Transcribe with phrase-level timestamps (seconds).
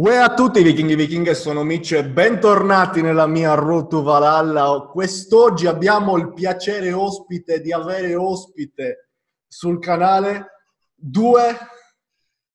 [0.00, 4.88] Uè a tutti vichinghi vichinghe, sono Mitch e bentornati nella mia Road to Valhalla.
[4.90, 9.10] Quest'oggi abbiamo il piacere ospite di avere ospite
[9.46, 10.62] sul canale
[10.94, 11.54] due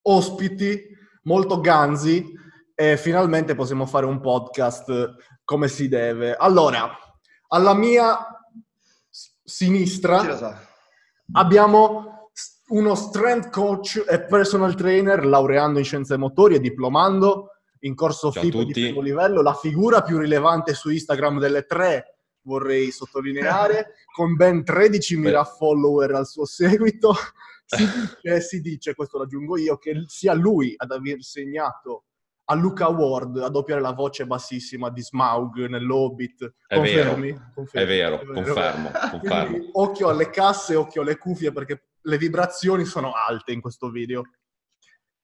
[0.02, 0.88] ospiti
[1.26, 2.34] molto ganzi
[2.74, 6.36] e finalmente possiamo fare un podcast come si deve.
[6.36, 6.98] Allora,
[7.50, 8.26] alla mia
[9.44, 10.64] sinistra
[11.34, 12.15] abbiamo
[12.68, 18.42] uno strength coach e personal trainer laureando in scienze motori e diplomando in corso Ciao
[18.42, 24.36] FIP di primo livello, la figura più rilevante su Instagram delle tre, vorrei sottolineare, con
[24.36, 25.44] ben 13.000 Beh.
[25.58, 27.14] follower al suo seguito.
[27.68, 32.06] Si dice, si dice, questo lo aggiungo io, che sia lui ad aver segnato
[32.46, 36.54] a Luca Ward a doppiare la voce bassissima di Smaug nell'Hobbit.
[36.68, 37.32] È Confermi?
[37.32, 37.86] vero, Confermi?
[37.86, 39.48] È vero, confermo, confermo.
[39.50, 44.24] Quindi occhio alle casse, occhio alle cuffie perché le vibrazioni sono alte in questo video.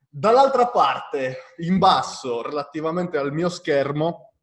[0.10, 4.34] Dall'altra parte, in basso, relativamente al mio schermo,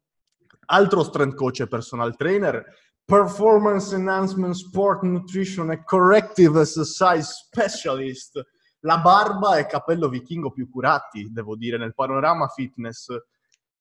[0.65, 2.65] altro strength coach e personal trainer,
[3.05, 8.41] performance enhancement, sport nutrition e corrective exercise specialist.
[8.81, 13.07] La barba e capello vichingo più curati, devo dire, nel panorama fitness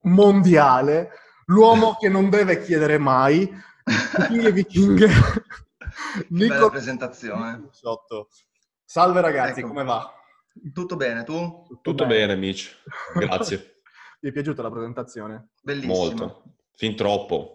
[0.02, 1.10] mondiale.
[1.46, 3.50] L'uomo che non deve chiedere mai.
[3.84, 5.08] Vichinghi e vichinghe.
[6.28, 7.68] Bella presentazione.
[7.70, 8.28] Sotto.
[8.90, 9.68] Salve ragazzi, Ecco.
[9.68, 10.10] come va?
[10.72, 11.66] Tutto bene, tu?
[11.82, 12.74] Tutto bene, Mitch.
[13.14, 13.82] Grazie.
[14.18, 15.50] Vi è piaciuta la presentazione?
[15.60, 15.92] Bellissimo.
[15.94, 16.42] Molto.
[16.74, 17.54] Fin troppo.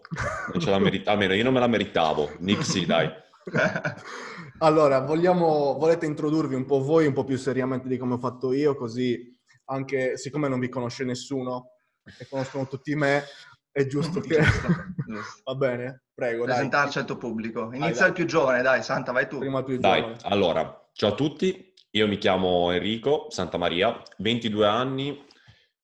[0.52, 2.34] Non ce la merita- almeno io non me la meritavo.
[2.38, 3.10] Nick sì, dai.
[4.58, 8.52] Allora, vogliamo, volete introdurvi un po' voi, un po' più seriamente di come ho fatto
[8.52, 11.70] io, così anche siccome non vi conosce nessuno
[12.04, 13.24] e conoscono tutti me,
[13.72, 14.38] è giusto che...
[15.44, 16.54] Va bene, prego, dai.
[16.54, 17.66] Presentarci al tuo pubblico.
[17.66, 18.08] Dai, Inizia dai.
[18.10, 19.38] il più giovane, dai, Santa, vai tu.
[19.38, 20.18] Prima il più Dai, giovane.
[20.22, 21.72] allora, ciao a tutti.
[21.90, 25.26] Io mi chiamo Enrico Santamaria, 22 anni.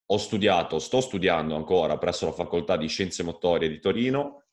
[0.06, 4.44] Ho studiato, sto studiando ancora presso la Facoltà di Scienze Motorie di Torino,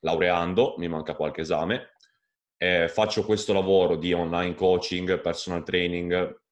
[0.00, 1.94] laureando, mi manca qualche esame.
[2.56, 6.42] Eh, faccio questo lavoro di online coaching, personal training,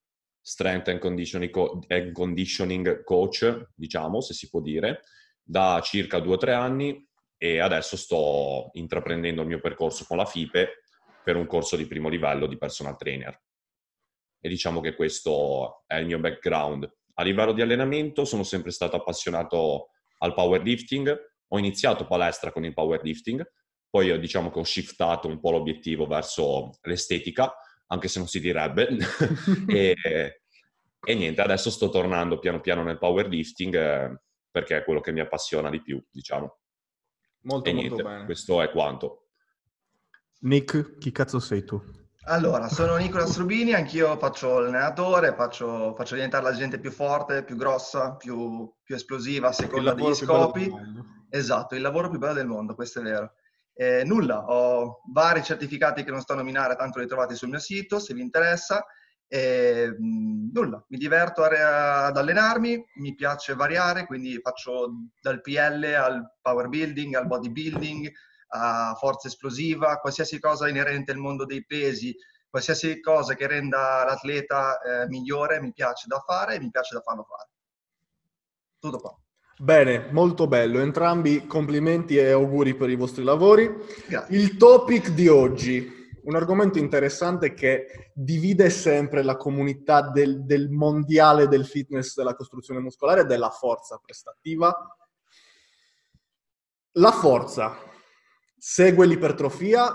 [0.41, 5.03] strength and conditioning, co- and conditioning coach, diciamo, se si può dire,
[5.41, 10.25] da circa due o tre anni e adesso sto intraprendendo il mio percorso con la
[10.25, 10.81] FIPE
[11.27, 13.37] per un corso di primo livello di personal trainer.
[14.41, 16.89] E diciamo che questo è il mio background.
[17.15, 19.89] A livello di allenamento sono sempre stato appassionato
[20.19, 21.13] al powerlifting,
[21.49, 23.45] ho iniziato palestra con il powerlifting,
[23.91, 27.57] poi diciamo che ho shiftato un po' l'obiettivo verso l'estetica,
[27.89, 28.87] anche se non si direbbe,
[29.67, 29.97] e,
[31.05, 35.19] e niente, adesso sto tornando piano piano nel powerlifting eh, perché è quello che mi
[35.19, 36.61] appassiona di più, diciamo.
[37.41, 38.25] Molto, E molto niente, bene.
[38.27, 39.26] questo è quanto.
[40.41, 41.81] Nick, chi cazzo sei tu?
[42.29, 47.55] Allora, sono Nicola Strubini, anch'io faccio l'allenatore, faccio, faccio diventare la gente più forte, più
[47.57, 50.69] grossa, più, più esplosiva a seconda degli scopi.
[51.31, 53.33] Esatto, il lavoro più bello del mondo, questo è vero.
[53.75, 57.59] Eh, nulla, ho vari certificati che non sto a nominare, tanto li trovate sul mio
[57.61, 58.85] sito, se vi interessa.
[59.29, 66.33] E, nulla, mi diverto a- ad allenarmi, mi piace variare, quindi faccio dal PL al
[66.41, 68.11] power building, al bodybuilding,
[68.49, 72.17] a forza esplosiva, qualsiasi cosa inerente al mondo dei pesi,
[72.49, 77.01] qualsiasi cosa che renda l'atleta eh, migliore, mi piace da fare e mi piace da
[77.01, 77.51] farlo fare.
[78.79, 79.19] Tutto qua.
[79.59, 80.81] Bene, molto bello.
[80.81, 83.75] Entrambi complimenti e auguri per i vostri lavori.
[84.07, 84.37] Grazie.
[84.37, 91.49] Il topic di oggi, un argomento interessante che divide sempre la comunità del, del mondiale
[91.49, 94.75] del fitness, della costruzione muscolare e della forza prestativa.
[96.93, 97.77] La forza
[98.69, 99.95] segue l'ipertrofia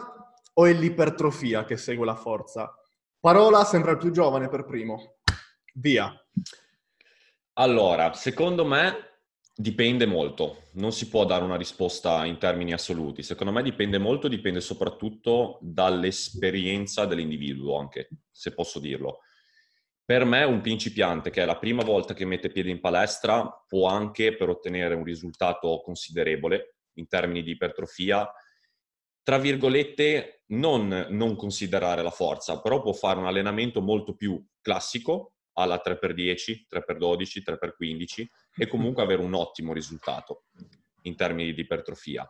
[0.54, 2.74] o è l'ipertrofia che segue la forza?
[3.20, 5.18] Parola sempre al più giovane per primo.
[5.74, 6.10] Via.
[7.56, 9.24] Allora, secondo me
[9.54, 13.24] dipende molto, non si può dare una risposta in termini assoluti.
[13.24, 19.20] Secondo me dipende molto, dipende soprattutto dall'esperienza dell'individuo, anche se posso dirlo.
[20.06, 23.90] Per me un principiante che è la prima volta che mette piede in palestra può
[23.90, 28.32] anche per ottenere un risultato considerevole in termini di ipertrofia,
[29.32, 35.36] tra virgolette, non, non considerare la forza, però può fare un allenamento molto più classico,
[35.54, 38.26] alla 3x10, 3x12, 3x15
[38.58, 40.48] e comunque avere un ottimo risultato
[41.04, 42.30] in termini di ipertrofia.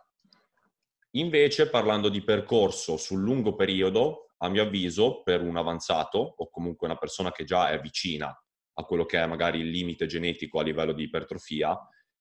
[1.16, 6.86] Invece, parlando di percorso sul lungo periodo, a mio avviso, per un avanzato o comunque
[6.86, 8.28] una persona che già è vicina
[8.74, 11.76] a quello che è magari il limite genetico a livello di ipertrofia,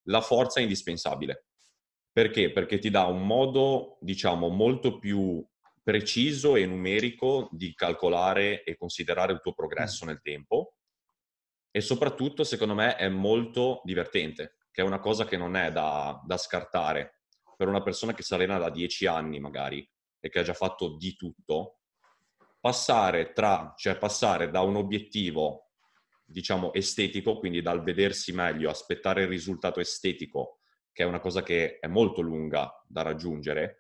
[0.06, 1.46] la forza è indispensabile.
[2.12, 2.52] Perché?
[2.52, 5.46] Perché ti dà un modo, diciamo, molto più
[5.84, 10.76] preciso e numerico di calcolare e considerare il tuo progresso nel tempo
[11.72, 16.22] e soprattutto secondo me è molto divertente, che è una cosa che non è da,
[16.26, 17.22] da scartare.
[17.56, 19.88] Per una persona che si allena da dieci anni magari
[20.20, 21.80] e che ha già fatto di tutto,
[22.60, 25.70] passare, tra, cioè passare da un obiettivo
[26.26, 30.61] diciamo estetico, quindi dal vedersi meglio, aspettare il risultato estetico,
[30.92, 33.78] che è una cosa che è molto lunga da raggiungere,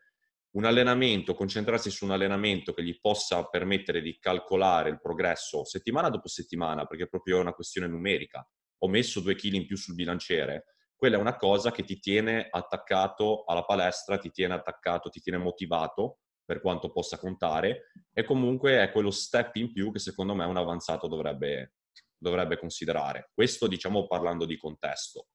[0.51, 6.09] un allenamento, concentrarsi su un allenamento che gli possa permettere di calcolare il progresso settimana
[6.09, 8.45] dopo settimana, perché proprio è una questione numerica.
[8.79, 10.65] Ho messo due chili in più sul bilanciere,
[11.01, 15.39] quella è una cosa che ti tiene attaccato alla palestra, ti tiene attaccato, ti tiene
[15.39, 20.45] motivato per quanto possa contare e comunque è quello step in più che secondo me
[20.45, 21.73] un avanzato dovrebbe,
[22.15, 23.31] dovrebbe considerare.
[23.33, 25.29] Questo diciamo parlando di contesto.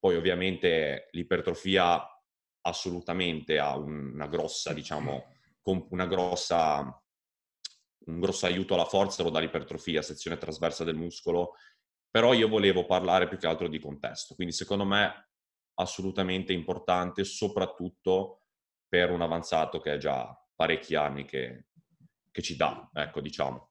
[0.00, 2.02] Poi ovviamente l'ipertrofia
[2.62, 5.34] assolutamente ha una grossa, diciamo,
[5.90, 7.02] una grossa,
[8.06, 11.54] un grosso aiuto alla forza lo dà l'ipertrofia, sezione trasversa del muscolo,
[12.10, 15.28] però io volevo parlare più che altro di contesto, quindi secondo me
[15.74, 18.46] assolutamente importante, soprattutto
[18.88, 21.66] per un avanzato che è già parecchi anni che,
[22.30, 23.69] che ci dà, ecco, diciamo.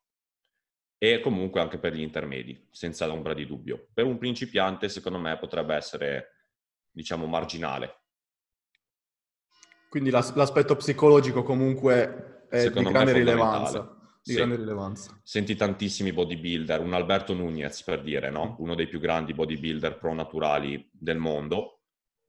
[1.00, 3.88] E comunque anche per gli intermedi, senza ombra di dubbio.
[3.94, 6.28] Per un principiante, secondo me, potrebbe essere,
[6.92, 8.00] diciamo, marginale
[9.90, 13.98] quindi l'aspetto psicologico comunque è Secondo di grande rilevanza.
[14.22, 14.38] Di sì.
[14.38, 15.20] grande rilevanza.
[15.24, 18.52] Senti tantissimi bodybuilder, un Alberto Nunez per dire, no?
[18.52, 18.64] Mm.
[18.64, 21.79] uno dei più grandi bodybuilder pro naturali del mondo.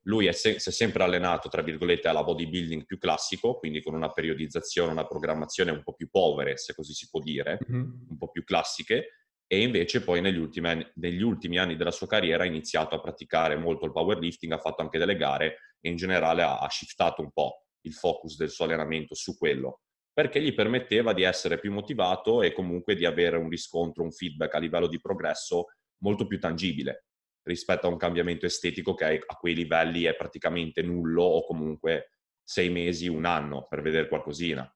[0.05, 3.93] Lui è se- si è sempre allenato, tra virgolette, alla bodybuilding più classico, quindi con
[3.93, 7.81] una periodizzazione, una programmazione un po' più povere, se così si può dire, mm-hmm.
[8.09, 12.07] un po' più classiche, e invece poi negli ultimi, anni, negli ultimi, anni, della sua
[12.07, 15.97] carriera ha iniziato a praticare molto il powerlifting, ha fatto anche delle gare e in
[15.97, 19.81] generale ha, ha shiftato un po' il focus del suo allenamento su quello,
[20.13, 24.55] perché gli permetteva di essere più motivato e comunque di avere un riscontro, un feedback
[24.55, 25.65] a livello di progresso
[25.97, 27.05] molto più tangibile
[27.43, 32.11] rispetto a un cambiamento estetico che a quei livelli è praticamente nullo o comunque
[32.43, 34.69] sei mesi, un anno per vedere qualcosina,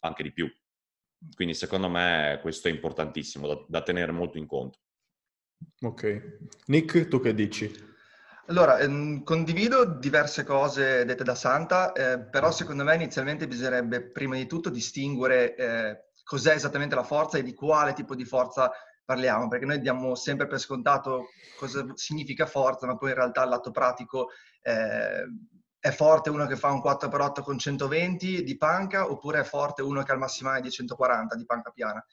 [0.00, 0.50] anche di più.
[1.34, 4.78] Quindi secondo me questo è importantissimo da, da tenere molto in conto.
[5.80, 6.38] Ok.
[6.66, 7.86] Nick, tu che dici?
[8.46, 14.36] Allora, ehm, condivido diverse cose dette da Santa, eh, però secondo me inizialmente bisognerebbe prima
[14.36, 18.70] di tutto distinguere eh, cos'è esattamente la forza e di quale tipo di forza
[19.08, 23.48] parliamo, perché noi diamo sempre per scontato cosa significa forza, ma poi in realtà al
[23.48, 24.28] lato pratico
[24.60, 25.24] eh,
[25.78, 30.02] è forte uno che fa un 4x8 con 120 di panca oppure è forte uno
[30.02, 32.04] che ha il massimale di 140 di panca piana.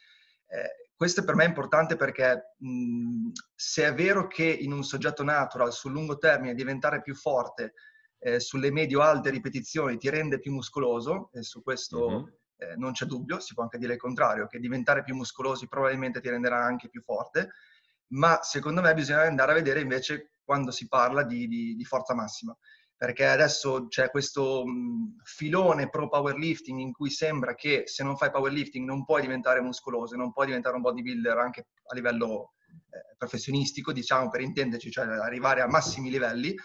[0.48, 5.22] Eh, questo per me è importante perché mh, se è vero che in un soggetto
[5.22, 7.74] natural sul lungo termine diventare più forte
[8.20, 12.24] eh, sulle medio-alte ripetizioni ti rende più muscoloso, e su questo mm-hmm.
[12.58, 16.22] Eh, non c'è dubbio, si può anche dire il contrario, che diventare più muscolosi probabilmente
[16.22, 17.52] ti renderà anche più forte,
[18.14, 22.14] ma secondo me bisogna andare a vedere invece quando si parla di, di, di forza
[22.14, 22.56] massima
[22.98, 24.64] perché adesso c'è questo
[25.24, 30.16] filone pro powerlifting in cui sembra che se non fai powerlifting non puoi diventare muscoloso,
[30.16, 35.62] non puoi diventare un bodybuilder anche a livello eh, professionistico, diciamo per intenderci, cioè arrivare
[35.62, 36.56] a massimi livelli.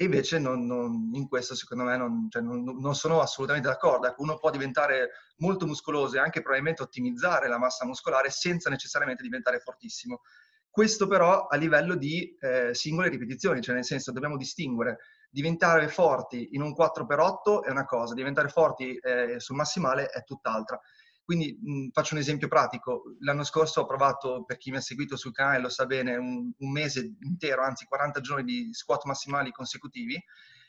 [0.00, 4.06] Invece non, non, in questo secondo me non, cioè non, sono assolutamente d'accordo.
[4.06, 9.22] Ecco, uno può diventare molto muscoloso e anche probabilmente ottimizzare la massa muscolare senza necessariamente
[9.22, 10.22] diventare fortissimo.
[10.70, 14.98] Questo però a livello di eh, singole ripetizioni, cioè nel senso dobbiamo distinguere
[15.30, 20.80] diventare forti in un 4x8 è una cosa, diventare forti eh, sul massimale è tutt'altra.
[21.30, 23.04] Quindi mh, faccio un esempio pratico.
[23.20, 26.50] L'anno scorso ho provato, per chi mi ha seguito sul canale lo sa bene, un,
[26.58, 30.20] un mese intero, anzi 40 giorni di squat massimali consecutivi.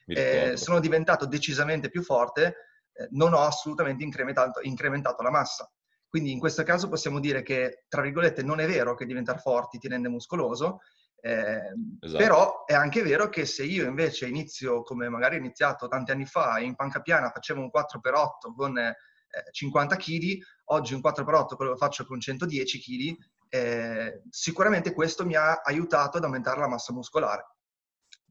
[0.05, 2.45] Eh, sono diventato decisamente più forte,
[2.93, 5.67] eh, non ho assolutamente incrementato, incrementato la massa.
[6.07, 9.79] Quindi in questo caso possiamo dire che, tra virgolette, non è vero che diventare forti
[9.79, 10.81] ti rende muscoloso,
[11.21, 12.17] eh, esatto.
[12.17, 16.27] Però è anche vero che se io invece inizio, come magari ho iniziato tanti anni
[16.27, 18.77] fa, in panca piana facevo un 4x8 con
[19.51, 23.17] 50 kg, oggi un 4x8 quello lo faccio con 110 kg,
[23.49, 27.55] eh, sicuramente questo mi ha aiutato ad aumentare la massa muscolare.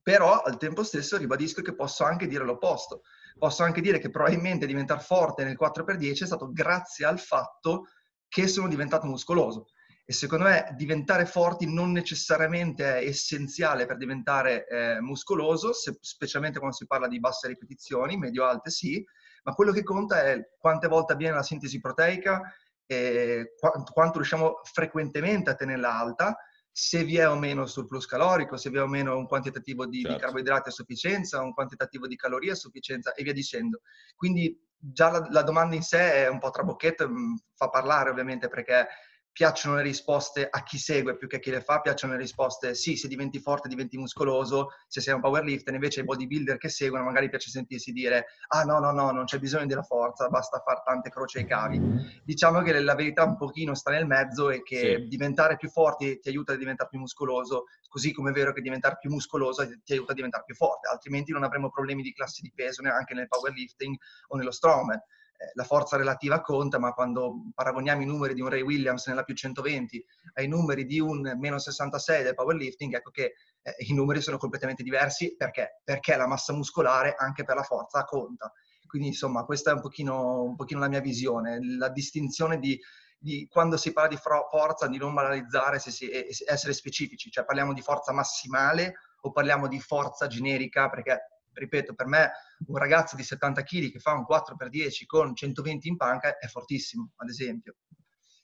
[0.02, 3.02] Però al tempo stesso ribadisco che posso anche dire l'opposto.
[3.38, 7.86] Posso anche dire che probabilmente diventare forte nel 4x10 è stato grazie al fatto
[8.28, 9.66] che sono diventato muscoloso
[10.10, 16.58] e secondo me diventare forti non necessariamente è essenziale per diventare eh, muscoloso, se, specialmente
[16.58, 19.04] quando si parla di basse ripetizioni, medio-alte sì,
[19.42, 22.42] ma quello che conta è quante volte avviene la sintesi proteica,
[22.86, 26.36] qu- quanto riusciamo frequentemente a tenerla alta,
[26.72, 30.00] se vi è o meno surplus calorico, se vi è o meno un quantitativo di,
[30.00, 30.16] certo.
[30.16, 33.80] di carboidrati a sufficienza, un quantitativo di calorie a sufficienza e via dicendo.
[34.16, 38.48] Quindi già la, la domanda in sé è un po' trabocchetto, mm, fa parlare ovviamente
[38.48, 38.86] perché
[39.32, 42.74] piacciono le risposte a chi segue più che a chi le fa, piacciono le risposte
[42.74, 47.04] sì, se diventi forte diventi muscoloso, se sei un powerlifter, invece i bodybuilder che seguono
[47.04, 50.82] magari piace sentirsi dire ah no, no, no, non c'è bisogno della forza, basta fare
[50.84, 51.80] tante croci ai cavi.
[52.24, 55.08] Diciamo che la verità un pochino sta nel mezzo e che sì.
[55.08, 58.98] diventare più forti ti aiuta a diventare più muscoloso, così come è vero che diventare
[59.00, 62.52] più muscoloso ti aiuta a diventare più forte, altrimenti non avremo problemi di classe di
[62.54, 63.96] peso neanche nel powerlifting
[64.28, 65.00] o nello strongman.
[65.40, 69.22] Eh, la forza relativa conta, ma quando paragoniamo i numeri di un Ray Williams nella
[69.22, 70.04] più 120
[70.34, 73.32] ai numeri di un meno 66 del powerlifting, ecco che
[73.62, 75.80] eh, i numeri sono completamente diversi perché?
[75.82, 78.52] Perché la massa muscolare anche per la forza conta.
[78.86, 82.78] Quindi insomma questa è un pochino, un pochino la mia visione, la distinzione di,
[83.18, 87.80] di quando si parla di forza, di non banalizzare e essere specifici, cioè parliamo di
[87.80, 91.18] forza massimale o parliamo di forza generica, perché
[91.52, 92.30] ripeto, per me
[92.66, 97.10] un ragazzo di 70 kg che fa un 4x10 con 120 in panca è fortissimo,
[97.16, 97.76] ad esempio.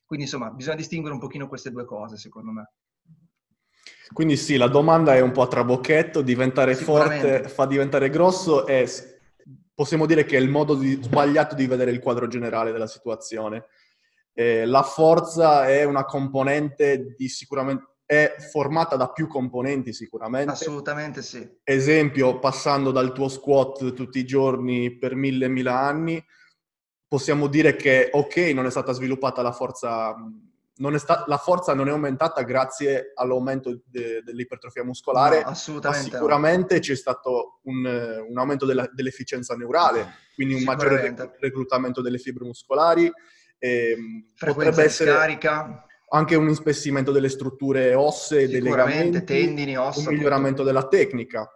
[0.05, 2.71] Quindi insomma, bisogna distinguere un pochino queste due cose, secondo me.
[4.13, 8.89] Quindi sì, la domanda è un po' a trabocchetto, diventare forte fa diventare grosso e
[9.75, 13.67] possiamo dire che è il modo di, sbagliato di vedere il quadro generale della situazione.
[14.33, 20.53] Eh, la forza è una componente di sicuramente è formata da più componenti sicuramente.
[20.53, 21.47] Assolutamente sì.
[21.65, 26.25] Esempio, passando dal tuo squat tutti i giorni per mille, mila anni,
[27.09, 30.15] possiamo dire che ok, non è stata sviluppata la forza,
[30.97, 36.75] sta- la forza non è aumentata grazie all'aumento de- dell'ipertrofia muscolare, no, assolutamente ma sicuramente
[36.75, 36.81] no.
[36.81, 43.11] c'è stato un, un aumento della- dell'efficienza neurale, quindi un maggiore reclutamento delle fibre muscolari.
[43.59, 43.97] E,
[44.39, 50.63] potrebbe essere scarica anche un ispessimento delle strutture ossee, dei legamenti, tendini, ossa, un miglioramento
[50.63, 50.65] tutto.
[50.65, 51.51] della tecnica.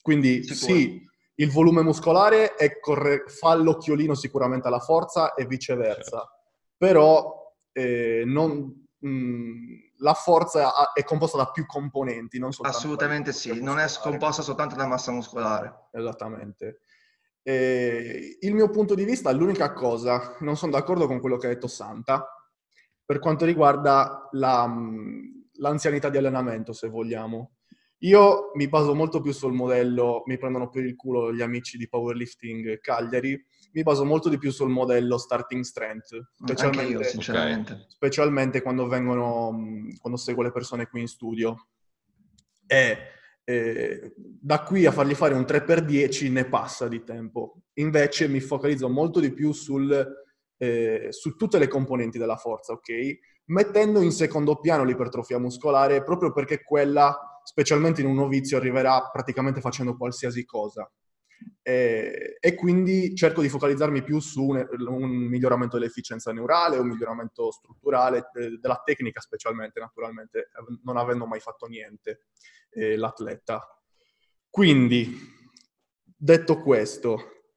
[0.00, 0.74] Quindi Sicuro.
[0.74, 6.28] sì, il volume muscolare corre- fa l'occhiolino sicuramente alla forza e viceversa, certo.
[6.76, 13.32] però eh, non, mh, mm, la forza è composta da più componenti, non soltanto Assolutamente
[13.32, 15.88] sì, non è composta soltanto da massa muscolare.
[15.92, 16.80] Esattamente.
[17.44, 21.50] E il mio punto di vista, l'unica cosa, non sono d'accordo con quello che ha
[21.50, 22.26] detto Santa,
[23.12, 24.74] per quanto riguarda la,
[25.58, 27.56] l'anzianità di allenamento, se vogliamo.
[27.98, 31.90] Io mi baso molto più sul modello, mi prendono per il culo gli amici di
[31.90, 33.38] powerlifting Cagliari,
[33.72, 37.84] mi baso molto di più sul modello starting strength, specialmente, io, sinceramente.
[37.88, 39.58] specialmente quando vengono,
[40.00, 41.68] quando seguo le persone qui in studio.
[42.66, 42.96] E
[43.44, 47.64] eh, da qui a fargli fare un 3x10 ne passa di tempo.
[47.74, 50.21] Invece mi focalizzo molto di più sul
[50.62, 52.90] eh, su tutte le componenti della forza, ok?
[53.46, 59.60] Mettendo in secondo piano l'ipertrofia muscolare proprio perché quella, specialmente in un novizio, arriverà praticamente
[59.60, 60.88] facendo qualsiasi cosa.
[61.60, 67.50] E, e, quindi cerco di focalizzarmi più su un, un, miglioramento dell'efficienza neurale, un miglioramento
[67.50, 70.50] strutturale, de, della tecnica specialmente, naturalmente,
[70.84, 72.26] non avendo mai fatto niente
[72.70, 73.66] eh, l'atleta.
[74.48, 75.18] Quindi,
[76.16, 77.48] detto questo,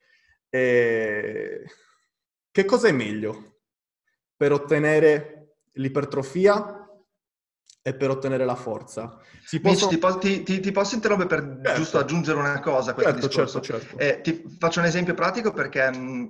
[0.50, 1.64] eh,
[2.56, 3.58] che cosa è meglio
[4.34, 6.88] per ottenere l'ipertrofia
[7.82, 9.20] e per ottenere la forza?
[9.62, 9.92] Possono...
[9.92, 11.74] Mitch, ti, ti, ti, posso interrompere per certo.
[11.74, 13.60] giusto aggiungere una cosa a questo certo, discorso?
[13.60, 13.98] Certo, certo.
[13.98, 16.26] Eh, ti faccio un esempio pratico perché mh, mm,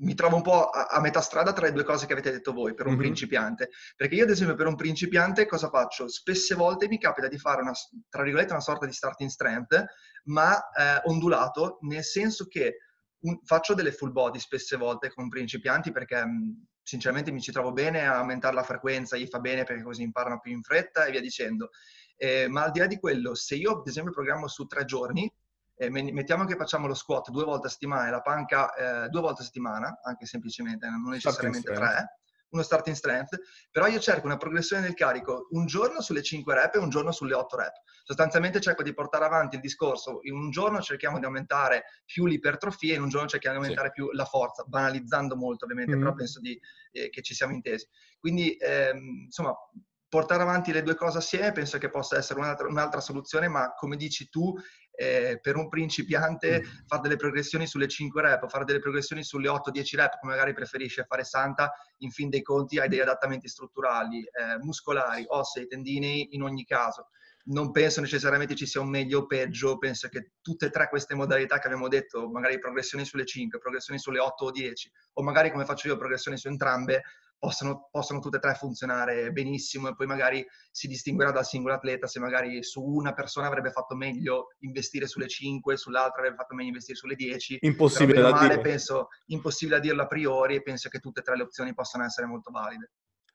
[0.00, 2.52] mi trovo un po' a, a, metà strada tra le due cose che avete detto
[2.52, 3.00] voi per un mm-hmm.
[3.00, 3.70] principiante.
[3.96, 6.08] Perché io ad esempio per un principiante cosa faccio?
[6.08, 7.72] Spesse volte mi capita di fare una,
[8.10, 9.82] tra virgolette, una sorta di starting strength,
[10.24, 12.76] ma eh, ondulato, nel senso che
[13.22, 16.24] un, faccio delle full body spesse volte con principianti perché
[16.82, 20.40] sinceramente mi ci trovo bene a aumentare la frequenza, gli fa bene perché così imparano
[20.40, 21.70] più in fretta e via dicendo.
[22.16, 25.32] Eh, ma al di là di quello, se io ad esempio programmo su tre giorni,
[25.76, 28.74] eh, mettiamo che facciamo lo squat due volte a settimana e la panca
[29.04, 32.18] eh, due volte a settimana, anche semplicemente, non necessariamente tre,
[32.50, 33.38] uno starting strength,
[33.70, 37.12] però io cerco una progressione del carico un giorno sulle 5 rep e un giorno
[37.12, 37.72] sulle 8 rep.
[38.04, 42.94] Sostanzialmente cerco di portare avanti il discorso, in un giorno cerchiamo di aumentare più l'ipertrofia,
[42.94, 44.02] in un giorno cerchiamo di aumentare sì.
[44.02, 46.02] più la forza, banalizzando molto ovviamente, mm-hmm.
[46.02, 46.58] però penso di,
[46.92, 47.86] eh, che ci siamo intesi.
[48.18, 49.54] Quindi, ehm, insomma,
[50.10, 53.96] portare avanti le due cose assieme penso che possa essere un'altra, un'altra soluzione, ma come
[53.96, 54.52] dici tu,
[55.00, 56.86] eh, per un principiante mm.
[56.86, 61.06] fare delle progressioni sulle 5 rep, fare delle progressioni sulle 8-10 rep, come magari preferisce
[61.08, 66.42] fare Santa, in fin dei conti hai degli adattamenti strutturali, eh, muscolari, ossei, tendinei in
[66.42, 67.08] ogni caso.
[67.44, 71.14] Non penso necessariamente ci sia un meglio o peggio, penso che tutte e tre queste
[71.14, 75.50] modalità che abbiamo detto, magari progressioni sulle 5, progressioni sulle 8 o 10, o magari
[75.50, 77.02] come faccio io, progressioni su entrambe,
[77.40, 82.06] possono, possono tutte e tre funzionare benissimo e poi magari si distinguerà dal singolo atleta
[82.06, 86.68] se magari su una persona avrebbe fatto meglio investire sulle 5, sull'altra avrebbe fatto meglio
[86.68, 87.58] investire sulle 10.
[87.62, 88.60] Impossibile da male, dire.
[88.60, 92.04] Penso, impossibile a dirlo a priori e penso che tutte e tre le opzioni possano
[92.04, 92.92] essere molto valide.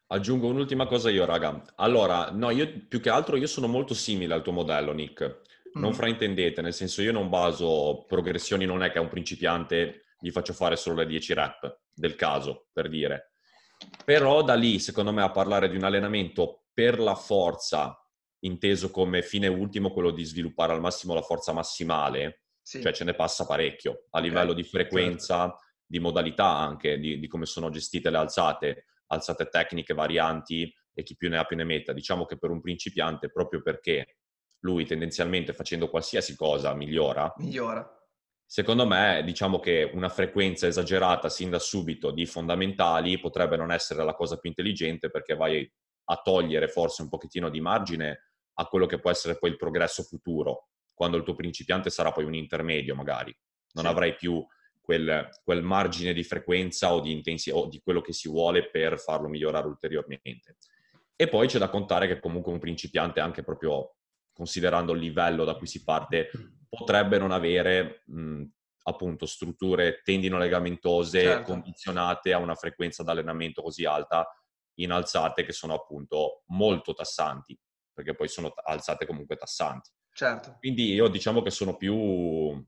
[0.08, 1.64] Aggiungo un'ultima cosa io, raga.
[1.78, 5.42] Allora, no, io più che altro io sono molto simile al tuo modello, Nick.
[5.74, 5.94] Non mm.
[5.94, 10.54] fraintendete, nel senso io non baso progressioni, non è che a un principiante gli faccio
[10.54, 13.35] fare solo le 10 rep del caso, per dire.
[14.04, 17.98] Però da lì, secondo me, a parlare di un allenamento per la forza,
[18.39, 22.82] inteso come fine ultimo quello di sviluppare al massimo la forza massimale, sì.
[22.82, 24.30] cioè ce ne passa parecchio a okay.
[24.30, 25.60] livello di frequenza, certo.
[25.86, 31.15] di modalità anche, di, di come sono gestite le alzate, alzate tecniche, varianti e chi
[31.15, 31.94] più ne ha più ne metta.
[31.94, 34.18] Diciamo che per un principiante, proprio perché
[34.60, 37.95] lui tendenzialmente facendo qualsiasi cosa migliora, migliora.
[38.48, 44.04] Secondo me, diciamo che una frequenza esagerata sin da subito di fondamentali potrebbe non essere
[44.04, 45.70] la cosa più intelligente perché vai
[46.06, 50.04] a togliere forse un pochettino di margine a quello che può essere poi il progresso
[50.04, 53.36] futuro, quando il tuo principiante sarà poi un intermedio magari.
[53.74, 53.90] Non sì.
[53.90, 54.46] avrai più
[54.80, 59.00] quel, quel, margine di frequenza o di intensità o di quello che si vuole per
[59.00, 60.58] farlo migliorare ulteriormente.
[61.16, 63.96] E poi c'è da contare che comunque un principiante, anche proprio
[64.32, 66.30] considerando il livello da cui si parte,
[66.70, 68.44] potrebbe non avere mh,
[68.84, 71.52] appunto strutture tendino-legamentose certo.
[71.52, 74.28] condizionate a una frequenza d'allenamento così alta
[74.76, 77.58] in alzate che sono appunto molto tassanti,
[77.94, 79.90] perché poi sono alzate comunque tassanti.
[80.12, 80.58] Certo.
[80.60, 82.64] Quindi io diciamo che sono più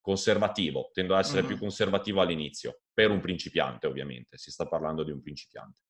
[0.00, 1.48] conservativo, tendo ad essere mm-hmm.
[1.48, 5.80] più conservativo all'inizio, per un principiante ovviamente, si sta parlando di un principiante.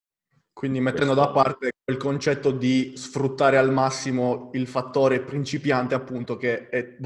[0.53, 6.69] Quindi mettendo da parte quel concetto di sfruttare al massimo il fattore principiante, appunto, che
[6.69, 6.97] è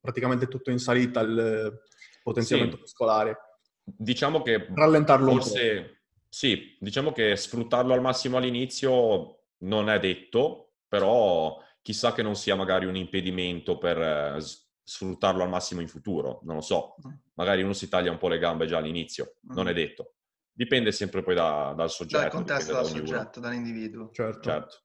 [0.00, 1.80] praticamente tutto in salita il
[2.22, 2.82] potenziamento sì.
[2.82, 3.36] muscolare.
[3.84, 5.96] Diciamo che rallentarlo forse, un po'.
[6.28, 12.54] Sì, diciamo che sfruttarlo al massimo all'inizio non è detto, però chissà che non sia
[12.54, 14.36] magari un impedimento per eh,
[14.82, 16.96] sfruttarlo al massimo in futuro, non lo so.
[17.06, 17.12] Mm.
[17.34, 19.68] Magari uno si taglia un po' le gambe già all'inizio, non mm.
[19.68, 20.12] è detto.
[20.58, 22.20] Dipende sempre poi da, dal soggetto.
[22.20, 24.10] Dal contesto dal soggetto, dall'individuo.
[24.10, 24.40] Certo.
[24.40, 24.76] certo.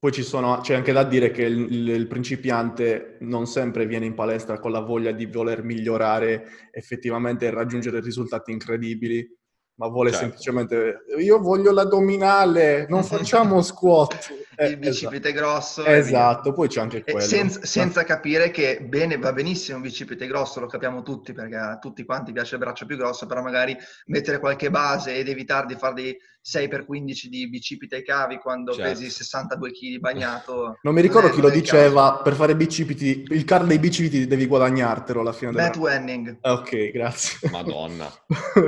[0.00, 4.14] Poi sono, c'è anche da dire che il, il, il, principiante non sempre viene in
[4.14, 9.24] palestra con la voglia di voler migliorare effettivamente e raggiungere risultati incredibili,
[9.80, 10.26] ma vuole certo.
[10.26, 14.30] semplicemente io voglio l'addominale, non facciamo squat.
[14.54, 15.32] Eh, il bicipite esatto.
[15.32, 15.84] grosso.
[15.86, 17.20] Esatto, poi c'è anche quello.
[17.20, 21.78] Senza, senza, capire che bene, va benissimo un bicipite grosso, lo capiamo tutti perché a
[21.78, 23.74] tutti quanti piace il braccio più grosso, però magari
[24.06, 28.90] mettere qualche base ed evitare di fare dei 6x15 di bicipite ai cavi quando certo.
[28.90, 30.78] pesi 62 kg bagnato.
[30.82, 32.22] Non mi ricordo non chi lo diceva, caso.
[32.22, 35.52] per fare bicipiti, il card dei bicipiti devi guadagnartelo alla fine.
[35.52, 35.84] Matt della...
[35.84, 36.38] Wenning.
[36.42, 37.50] Ok, grazie.
[37.50, 38.06] Madonna,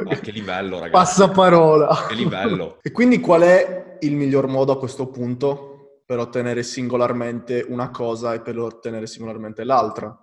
[0.09, 0.93] a che livello ragazzi.
[0.93, 2.07] Passaparola.
[2.09, 2.79] Che livello.
[2.83, 8.35] E quindi qual è il miglior modo a questo punto per ottenere singolarmente una cosa
[8.35, 10.15] e per ottenere singolarmente l'altra.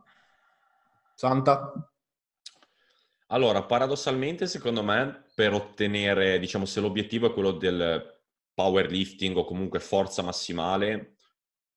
[1.15, 1.73] Santa?
[3.27, 8.19] Allora, paradossalmente, secondo me, per ottenere, diciamo, se l'obiettivo è quello del
[8.53, 11.15] powerlifting o comunque forza massimale,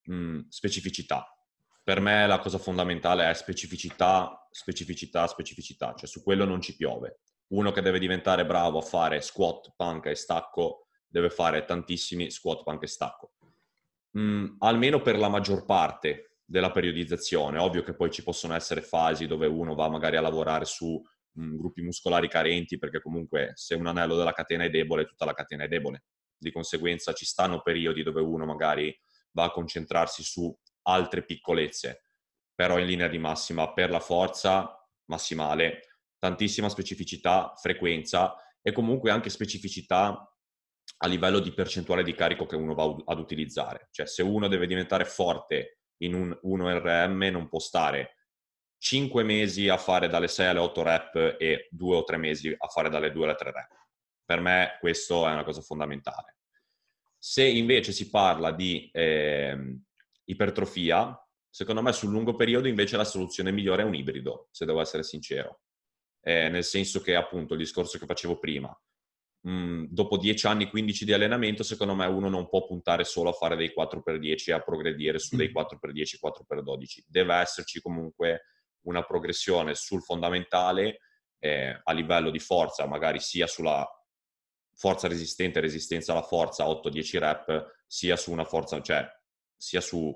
[0.03, 1.33] mh, mm, specificità.
[1.81, 7.21] Per me la cosa fondamentale è specificità, specificità, specificità, cioè su quello non ci piove.
[7.53, 12.65] Uno che deve diventare bravo a fare squat, panca e stacco deve fare tantissimi squat,
[12.65, 13.35] panca e stacco
[14.19, 17.61] mm, almeno per la maggior parte della periodizzazione.
[17.61, 21.01] Ovvio che poi ci possono essere fasi dove uno va magari a lavorare su
[21.33, 25.25] mh, mm, gruppi muscolari carenti, perché comunque se un anello della catena è debole, tutta
[25.25, 26.05] la catena è debole.
[26.37, 28.97] Di conseguenza ci stanno periodi dove uno magari
[29.33, 32.05] va a concentrarsi su altre piccolezze,
[32.55, 39.31] però in linea di massima per la forza massimale, tantissima specificità, frequenza e comunque anche
[39.31, 40.27] specificità
[40.99, 43.89] a livello di percentuale di carico che uno va ad utilizzare.
[43.91, 48.22] Cioè se uno deve diventare forte in un 1RM non può stare
[48.83, 52.67] 5 mesi a fare dalle 6 alle 8 rep e 2 o 3 mesi a
[52.67, 53.71] fare dalle 2 alle 3 rep.
[54.25, 56.39] Per me questo è una cosa fondamentale.
[57.17, 59.79] Se invece si parla di eh,
[60.25, 61.17] ipertrofia,
[61.49, 65.05] secondo me sul lungo periodo invece la soluzione migliore è un ibrido, se devo essere
[65.05, 65.61] sincero.
[66.21, 68.77] Eh, nel senso che appunto il discorso che facevo prima,
[69.43, 73.31] mh, mhmm, dopo 10 anni, 15 di allenamento, secondo me uno non può puntare solo
[73.31, 77.05] a fare dei 4x10 e a progredire su dei 4x10, 4x12.
[77.07, 78.47] Deve esserci comunque
[78.83, 81.01] una progressione sul fondamentale
[81.39, 83.87] eh, a livello di forza, magari sia sulla
[84.75, 89.07] forza resistente, resistenza alla forza 8-10 rep, sia su una forza, cioè
[89.57, 90.13] sia su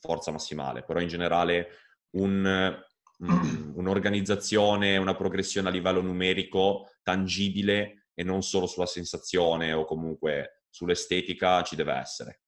[0.00, 1.68] forza massimale, però in generale
[2.16, 2.84] un,
[3.18, 10.64] um, un'organizzazione, una progressione a livello numerico tangibile e non solo sulla sensazione o comunque
[10.70, 12.42] sull'estetica ci deve essere.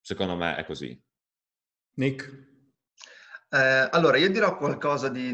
[0.00, 0.98] Secondo me è così.
[1.94, 2.49] Nick?
[3.52, 5.32] Eh, allora, io dirò qualcosa di,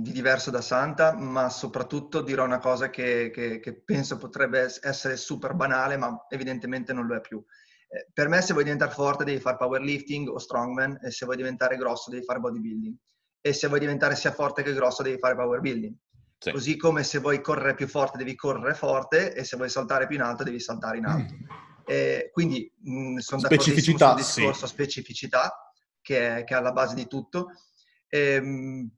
[0.00, 5.18] di, diverso da Santa, ma soprattutto dirò una cosa che, che, che, penso potrebbe essere
[5.18, 7.42] super banale, ma evidentemente non lo è più.
[7.88, 11.36] Eh, per me, se vuoi diventare forte, devi fare powerlifting o strongman, e se vuoi
[11.36, 12.96] diventare grosso, devi fare bodybuilding.
[13.42, 15.94] E se vuoi diventare sia forte che grosso, devi fare powerbuilding.
[16.38, 16.52] Sì.
[16.52, 20.16] Così come se vuoi correre più forte, devi correre forte, e se vuoi saltare più
[20.16, 21.34] in alto, devi saltare in alto.
[21.34, 21.44] Mm.
[21.84, 24.72] Eh, quindi mh, sono specificità, sul discorso sì.
[24.72, 25.69] specificità
[26.00, 27.52] che è, che è alla base di tutto.
[28.08, 28.90] E, ehm,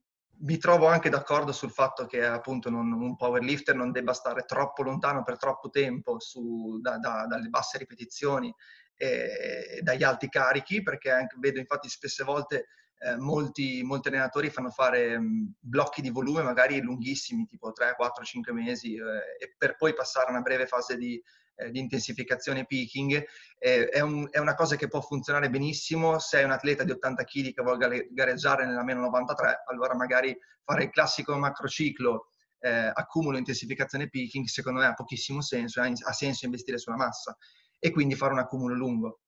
[0.45, 4.83] mi trovo anche d'accordo sul fatto che appunto non, un powerlifter non debba stare troppo
[4.83, 8.53] lontano per troppo tempo su, da, da, dalle basse ripetizioni
[8.97, 12.67] e dagli alti carichi, perché anche, vedo infatti spesse volte
[12.99, 18.25] eh, molti, molti, allenatori fanno fare mh, blocchi di volume magari lunghissimi, tipo 3, 4,
[18.25, 21.21] 5 mesi, eh, e per poi passare a una breve fase di,
[21.55, 23.25] eh, di intensificazione peaking,
[23.59, 26.91] eh, è, un, è, una cosa che può funzionare benissimo se è un atleta di
[26.91, 32.29] 80 kg che vuole gareggiare nella meno 93, allora magari fare il classico macrociclo
[32.63, 37.37] eh, accumulo intensificazione peaking secondo me ha pochissimo senso, ha senso investire sulla massa
[37.79, 39.21] e quindi fare un accumulo lungo.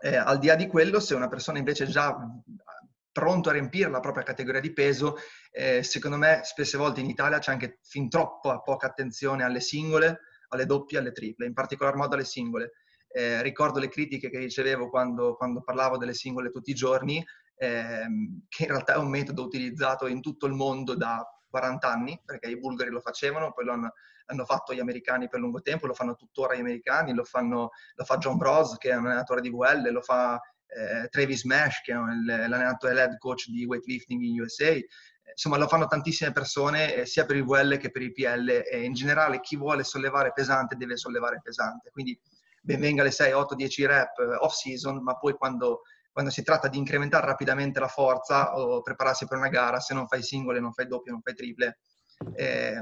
[0.00, 2.16] Eh, al di là di quello, se una persona invece è già
[3.12, 5.16] pronto a riempire la propria categoria di peso,
[5.52, 10.20] eh, secondo me spesse volte in Italia c'è anche fin troppo poca attenzione alle singole,
[10.52, 12.72] alle doppie, alle triple, in particolar modo alle singole.
[13.08, 17.24] Eh, ricordo le critiche che ricevevo quando, quando, parlavo delle singole tutti i giorni,
[17.56, 22.20] ehm, che in realtà è un metodo utilizzato in tutto il mondo da 40 anni,
[22.24, 23.92] perché i bulgari lo facevano, poi lo hanno,
[24.26, 28.04] hanno fatto gli americani per lungo tempo, lo fanno tuttora gli americani, lo, fanno, lo
[28.04, 31.92] fa John Bros, che è un allenatore di VL, lo fa eh, Travis Mesh, che
[31.92, 34.74] è l'allenatore head coach di weightlifting in USA,
[35.32, 38.82] insomma lo fanno tantissime persone eh, sia per il VL che per il PL e
[38.82, 41.90] in generale chi vuole sollevare pesante deve sollevare pesante.
[41.90, 42.18] Quindi
[42.60, 46.42] ben venga le 6, 8, 10 rep eh, off season, ma poi quando, quando, si
[46.42, 50.60] tratta di incrementare rapidamente la forza o prepararsi per una gara, se non fai singole,
[50.60, 51.78] non fai doppie, non fai triple,
[52.34, 52.80] eh,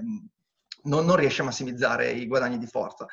[0.83, 3.07] non, non riesci a massimizzare i guadagni di forza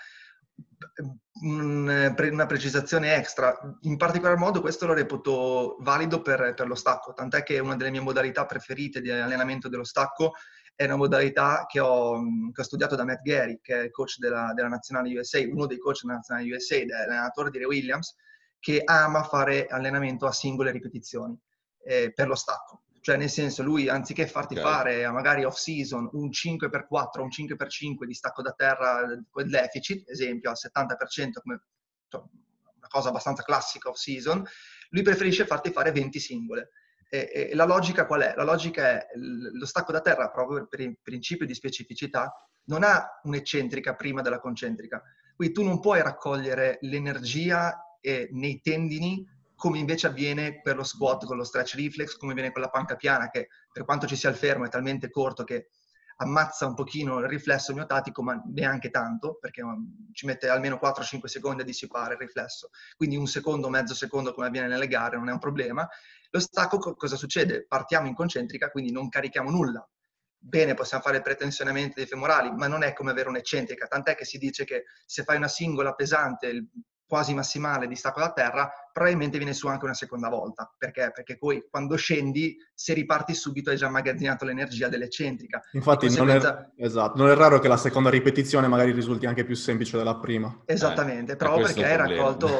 [1.41, 3.57] una precisazione extra.
[3.81, 7.91] In particolar modo questo lo reputo valido per, per, lo stacco, tant'è che una delle
[7.91, 10.33] mie modalità preferite di allenamento dello stacco
[10.75, 14.17] è una modalità che ho, che ho studiato da Matt Gary, che è il coach
[14.19, 17.67] della, della nazionale USA, uno dei coach della nazionale USA, ed è l'allenatore di Ray
[17.67, 18.15] Williams,
[18.59, 21.35] che ama fare allenamento a singole ripetizioni
[21.83, 22.83] eh, per lo stacco.
[23.07, 24.65] Cioè, nel senso, lui anziché farti okay.
[24.65, 30.49] fare magari off season un 5x4 un 5x5 di stacco da terra con deficit, esempio
[30.49, 31.61] al 70%, come
[32.09, 34.45] cioè, una cosa abbastanza classica off season,
[34.89, 36.71] lui preferisce farti fare 20 singole.
[37.09, 38.33] E, e, la logica qual è?
[38.35, 42.33] La logica è lo stacco da terra, proprio per il principio di specificità,
[42.65, 45.01] non ha un'eccentrica prima della concentrica.
[45.33, 49.25] Quindi tu non puoi raccogliere l'energia eh, nei tendini
[49.57, 52.95] come invece avviene per lo squat con lo stretch reflex, come avviene con la panca
[52.95, 55.69] piana, che per quanto ci sia il fermo è talmente corto che
[56.17, 61.25] ammazza un pochino il riflesso miotatico, ma neanche tanto, perché um, ci mette almeno 4-5
[61.25, 62.69] secondi a dissipare il riflesso.
[62.95, 65.87] Quindi un secondo, mezzo secondo, come avviene nelle gare, non è un problema.
[66.29, 67.65] Lo stacco cosa succede?
[67.67, 69.87] Partiamo in concentrica, quindi non carichiamo nulla.
[70.39, 74.23] Bene, possiamo fare il pretensionamento dei femorali, ma non è come avere un'eccentrica, tant'è che
[74.23, 76.67] si dice che se fai una singola pesante,
[77.07, 80.71] quasi massimale di stacco da terra, probabilmente viene su anche una seconda volta.
[80.77, 81.11] Perché?
[81.13, 85.61] Perché poi quando scendi, se riparti subito hai già immagazzinato l'energia dell'eccentrica.
[85.71, 86.51] Infatti conseguenza...
[86.51, 89.97] non, è, esatto, non è raro che la seconda ripetizione magari risulti anche più semplice
[89.97, 90.63] della prima.
[90.65, 92.59] Esattamente, eh, proprio perché hai raccolto...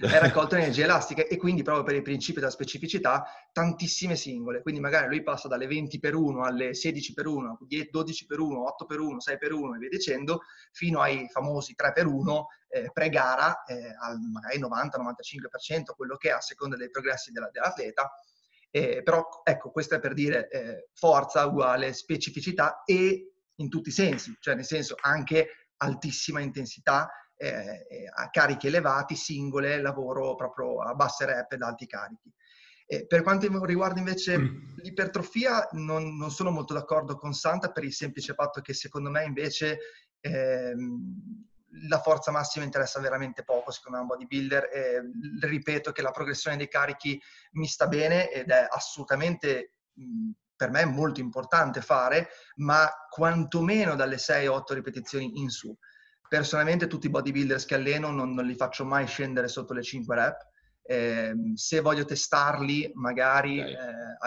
[0.00, 4.62] è raccolto energie elastiche e quindi proprio per il principio della specificità tantissime singole.
[4.62, 7.58] Quindi magari lui passa dalle 20 per 1 alle 16 per 1,
[7.90, 10.40] 12 per 1, 8 per 1, 6 per 1 e via dicendo,
[10.72, 16.32] fino ai famosi 3 per 1 eh, pre-gara eh, al magari 90-95%, quello che è
[16.32, 18.10] a seconda dei progressi della, dell'atleta.
[18.70, 23.92] Eh, però ecco, questo è per dire eh, forza uguale specificità e in tutti i
[23.92, 30.94] sensi, cioè nel senso anche altissima intensità eh, a carichi elevati, singole, lavoro proprio a
[30.94, 32.30] basse rep ed alti carichi.
[32.86, 34.76] Eh, per quanto riguarda invece mm.
[34.82, 39.24] l'ipertrofia, non, non, sono molto d'accordo con Santa per il semplice fatto che secondo me
[39.24, 39.78] invece
[40.20, 41.46] ehm,
[41.88, 44.68] la forza massima interessa veramente poco, secondo me, un bodybuilder.
[44.72, 45.02] Eh,
[45.40, 47.18] ripeto che la progressione dei carichi
[47.52, 54.16] mi sta bene ed è assolutamente mh, per me molto importante fare, ma quantomeno dalle
[54.16, 55.74] 6-8 ripetizioni in su
[56.30, 60.14] personalmente tutti i bodybuilders che alleno non, non li faccio mai scendere sotto le 5
[60.14, 60.48] rep.
[60.84, 63.72] Eh, se voglio testarli, magari okay.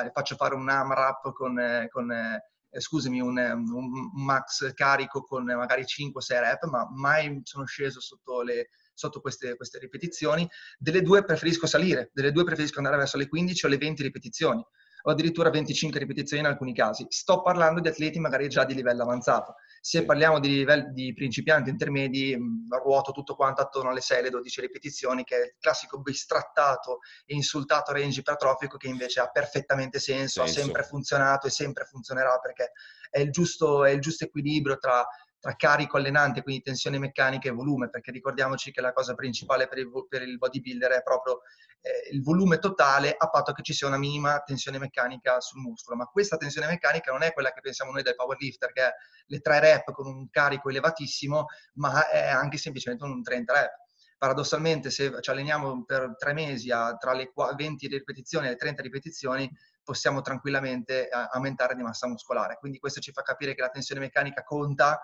[0.08, 2.42] eh, faccio fare un AMRAP con, eh, con eh,
[2.78, 8.68] scusami, un, un, max carico con magari 5-6 rep, ma mai sono sceso sotto, le,
[8.94, 10.46] sotto queste, queste, ripetizioni.
[10.78, 14.62] Delle due preferisco salire, delle due preferisco andare verso le 15 o le 20 ripetizioni.
[15.06, 17.06] o addirittura 25 ripetizioni in alcuni casi.
[17.08, 19.56] Sto parlando di atleti magari già di livello avanzato.
[19.86, 22.38] Se parliamo di livelli di principianti intermedi,
[22.70, 27.36] ruoto tutto quanto attorno alle 6, le 12 ripetizioni, che è il classico bistrattato e
[27.36, 30.60] insultato range ipertrofico che invece ha perfettamente senso, senso.
[30.60, 32.72] ha sempre funzionato e sempre funzionerà perché
[33.10, 35.06] è il giusto, è il giusto equilibrio tra
[35.44, 39.78] tra carico allenante, quindi tensione meccanica e volume, perché ricordiamoci che la cosa principale per
[39.80, 41.42] il, per il bodybuilder è proprio
[41.82, 45.98] eh, il volume totale a patto che ci sia una minima tensione meccanica sul muscolo.
[45.98, 48.94] Ma questa tensione meccanica non è quella che pensiamo noi del powerlifter, che è
[49.26, 53.72] le 3 rep con un carico elevatissimo, ma è anche semplicemente un 30 rep.
[54.18, 58.82] Paradossalmente, se ci alleniamo per tre mesi a, tra le 20 ripetizioni e le 30
[58.82, 59.52] ripetizioni,
[59.84, 62.56] possiamo tranquillamente eh, aumentare di massa muscolare.
[62.58, 65.02] Quindi questo ci fa capire che la tensione meccanica conta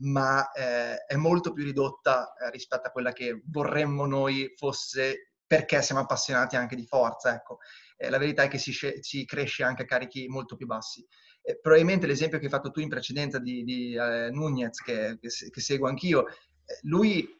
[0.00, 5.80] ma eh, è molto più ridotta eh, rispetto a quella che vorremmo noi fosse perché
[5.82, 7.34] siamo appassionati anche di forza.
[7.34, 7.58] Ecco.
[7.96, 11.04] Eh, la verità è che si, si, cresce anche a carichi molto più bassi.
[11.60, 15.60] probabilmente l'esempio che hai fatto tu in precedenza di, di eh, Nunez, che, che, che,
[15.60, 16.34] seguo anch'io, eh,
[16.82, 17.36] lui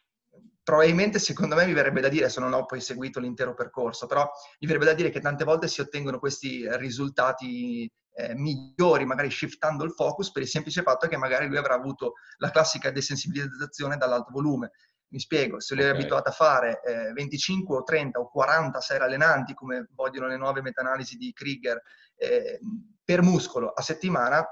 [0.63, 4.29] probabilmente secondo me mi verrebbe da dire, se non ho poi seguito l'intero percorso, però
[4.59, 9.85] mi verrebbe da dire che tante volte si ottengono questi risultati eh, migliori, magari shiftando
[9.85, 14.33] il focus per il semplice fatto che magari lui avrà avuto la classica desensibilizzazione dall'alto
[14.33, 14.73] volume.
[15.11, 15.95] Mi spiego, se lui okay.
[15.95, 20.37] è abituato a fare eh, 25 o 30 o 40 serie allenanti, come vogliono le
[20.37, 21.81] nuove meta-analisi di Krieger,
[22.17, 22.59] eh,
[23.05, 24.45] per muscolo a settimana,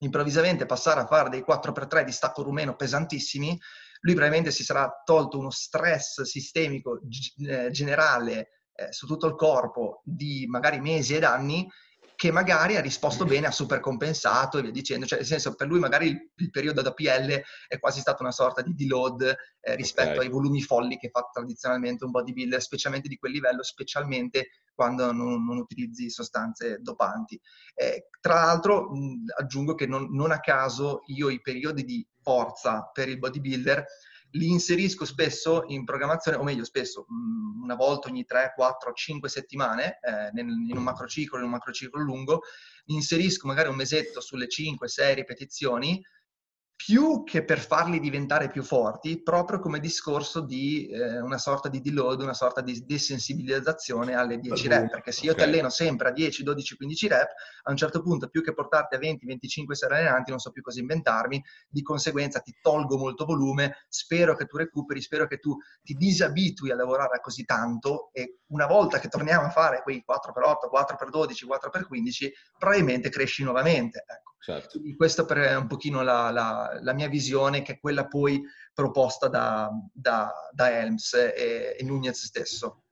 [0.00, 3.58] improvvisamente passare a fare dei 4x3 di stacco rumeno pesantissimi,
[4.00, 10.02] lui probabilmente si sarà tolto uno stress sistemico g- generale eh, su tutto il corpo
[10.04, 11.66] di magari mesi ed anni
[12.18, 15.06] che magari ha risposto bene, ha super compensato e via dicendo.
[15.06, 18.32] Cioè, nel senso, per lui magari il, il periodo da PL è quasi stato una
[18.32, 19.22] sorta di deload
[19.60, 20.24] eh, rispetto okay.
[20.24, 25.44] ai volumi folli che fa tradizionalmente un bodybuilder, specialmente di quel livello, specialmente quando non,
[25.44, 27.40] non utilizzi sostanze dopanti.
[27.72, 32.90] Eh, tra l'altro, mh, aggiungo che non, non a caso io i periodi di forza
[32.92, 33.86] per il bodybuilder
[34.32, 39.28] li inserisco spesso in programmazione, o meglio spesso, mm, una volta ogni 3, 4, 5
[39.28, 42.42] settimane, eh, in un macrociclo, in un macrociclo lungo,
[42.86, 46.02] inserisco magari un mesetto sulle 5, 6 ripetizioni,
[46.78, 51.80] più che per farli diventare più forti, proprio come discorso di eh, una sorta di
[51.80, 55.42] deload, una sorta di desensibilizzazione alle 10 rep, perché se io okay.
[55.42, 57.30] ti alleno sempre a 10, 12, 15 rep,
[57.64, 60.62] a un certo punto più che portarti a 20, 25 serie allenanti non so più
[60.62, 65.56] cosa inventarmi, di conseguenza ti tolgo molto volume, spero che tu recuperi, spero che tu
[65.82, 70.70] ti disabitui a lavorare così tanto e una volta che torniamo a fare quei 4x8,
[70.72, 74.04] 4x12, 4x15, probabilmente cresci nuovamente.
[74.06, 74.36] Ecco.
[74.40, 74.80] Certo.
[74.96, 78.40] Questa è un pochino la, la, la, mia visione, che è quella poi
[78.72, 82.84] proposta da, da, da Helms e, e Nunez stesso.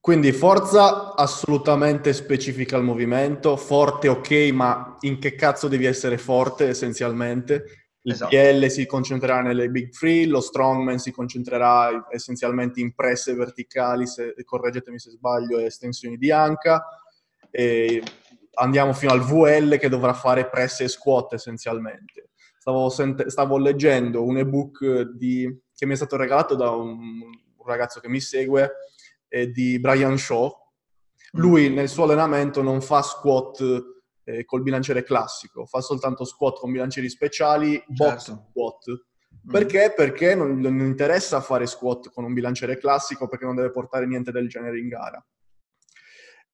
[0.00, 6.68] Quindi forza assolutamente specifica al movimento, forte ok, ma in che cazzo devi essere forte
[6.68, 7.88] essenzialmente?
[8.02, 8.30] Il esatto.
[8.30, 14.34] PL si concentrerà nelle big free, lo strongman si concentrerà essenzialmente in presse verticali, se,
[14.44, 16.84] correggetemi se sbaglio, e estensioni di anca.
[17.50, 18.02] E
[18.58, 22.30] andiamo fino al VL che dovrà fare press e squat essenzialmente.
[22.58, 27.66] Stavo, sent- stavo leggendo un ebook di, che mi è stato regalato da un, un
[27.66, 28.72] ragazzo che mi segue,
[29.28, 30.52] eh, di Brian Shaw.
[31.32, 31.74] Lui mm.
[31.74, 33.62] nel suo allenamento non fa squat
[34.24, 38.46] eh, col bilanciere classico, fa soltanto squat con bilancieri speciali, box certo.
[38.50, 38.90] squat.
[38.90, 39.50] Mm.
[39.50, 39.92] Perché?
[39.94, 44.32] Perché non, non interessa fare squat con un bilanciere classico perché non deve portare niente
[44.32, 45.24] del genere in gara.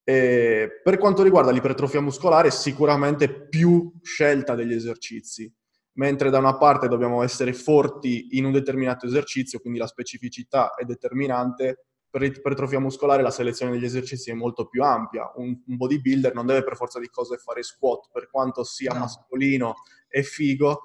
[0.04, 5.50] E per quanto riguarda l'ipertrofia muscolare, sicuramente più scelta degli esercizi,
[5.94, 10.84] mentre da una parte dobbiamo essere forti in un determinato esercizio, quindi la specificità è
[10.84, 15.32] determinante, per l'ipertrofia muscolare la selezione degli esercizi è molto più ampia.
[15.34, 19.00] Un, un bodybuilder non deve per forza di cose fare squat, per quanto sia no.
[19.00, 19.74] mascolino
[20.06, 20.82] e figo,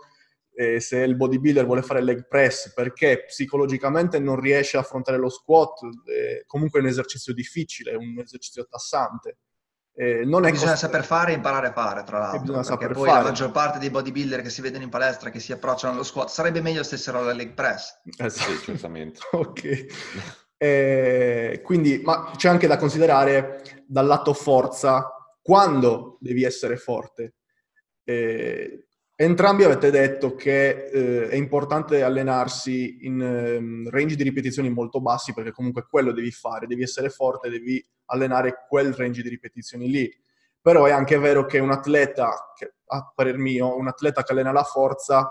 [0.60, 5.30] eh, se il bodybuilder vuole fare leg press perché psicologicamente non riesce a affrontare lo
[5.30, 9.38] squat, eh, comunque è un esercizio difficile, è un esercizio tassante.
[9.94, 10.84] Eh, non è bisogna cost...
[10.84, 12.60] saper fare e imparare a fare, tra l'altro.
[12.76, 13.24] Perché poi fare.
[13.24, 16.28] la maggior parte dei bodybuilder che si vedono in palestra, che si approcciano allo squat,
[16.28, 18.02] sarebbe meglio stessero alla leg press.
[18.18, 19.22] Eh sì, certamente.
[19.32, 19.86] ok.
[20.58, 25.10] Eh, quindi, ma c'è anche da considerare dal lato forza
[25.42, 27.36] quando devi essere forte.
[28.04, 28.89] Eh,
[29.22, 35.34] Entrambi avete detto che eh, è importante allenarsi in eh, range di ripetizioni molto bassi
[35.34, 40.10] perché comunque quello devi fare, devi essere forte, devi allenare quel range di ripetizioni lì.
[40.62, 44.54] Però è anche vero che un atleta, che, a parer mio, un atleta che allena
[44.54, 45.30] la forza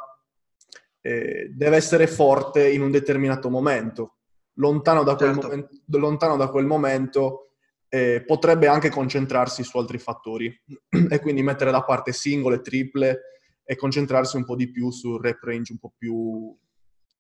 [1.00, 4.16] eh, deve essere forte in un determinato momento.
[4.56, 5.46] Lontano da quel, certo.
[5.46, 7.52] momento, lontano da quel momento
[7.88, 10.54] eh, potrebbe anche concentrarsi su altri fattori
[11.08, 13.22] e quindi mettere da parte singole, triple
[13.70, 16.56] e concentrarsi un po' di più sul rep range un po' più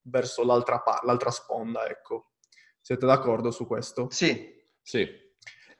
[0.04, 2.30] verso l'altra, pa- l'altra sponda, ecco.
[2.80, 4.08] Siete d'accordo su questo?
[4.08, 4.56] Sì.
[4.80, 5.06] Sì.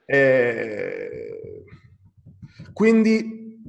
[0.05, 1.65] Eh,
[2.75, 3.63] quindi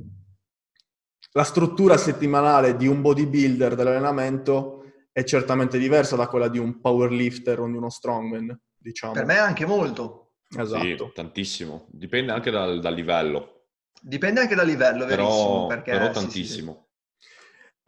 [1.32, 4.84] la struttura settimanale di un bodybuilder dell'allenamento
[5.14, 9.14] è certamente diversa da quella di un powerlifter o di uno strongman, diciamo.
[9.14, 10.34] Per me anche molto.
[10.54, 11.06] Esatto.
[11.06, 11.88] Sì, tantissimo.
[11.92, 13.68] Dipende anche dal, dal livello.
[14.02, 15.66] Dipende anche dal livello, verissimo.
[15.66, 16.88] Però, perché, però sì, sì, sì.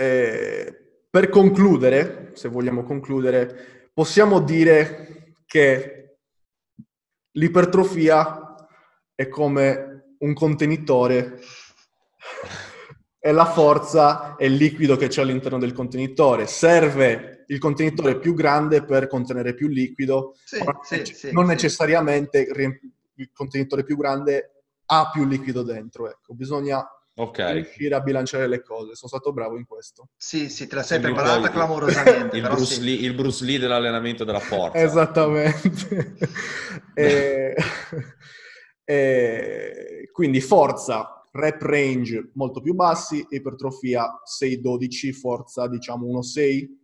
[0.02, 6.18] Eh, per concludere, se vogliamo concludere, possiamo dire che
[7.34, 8.56] l'ipertrofia
[9.14, 11.40] è come un contenitore
[13.20, 16.48] e la forza è il liquido che c'è all'interno del contenitore.
[16.48, 23.30] Serve il contenitore più grande per contenere più liquido, Sì, sì, sì, non necessariamente il
[23.32, 26.10] contenitore più grande ha più liquido dentro.
[26.10, 26.84] Ecco, bisogna
[27.22, 27.38] Ok.
[27.52, 28.96] riuscire a bilanciare le cose.
[28.96, 30.10] Sono stato bravo in questo.
[30.18, 32.84] Sì, sì, te la sei un preparata po' clamorosamente, Il però Bruce, sì.
[32.84, 34.78] Lee, il Bruce Lee dell'allenamento della forza.
[34.82, 36.16] Esattamente.
[36.96, 37.56] E-
[38.84, 46.80] e quindi forza, rep range molto più bassi, ipertrofia 6-12, forza diciamo 1-6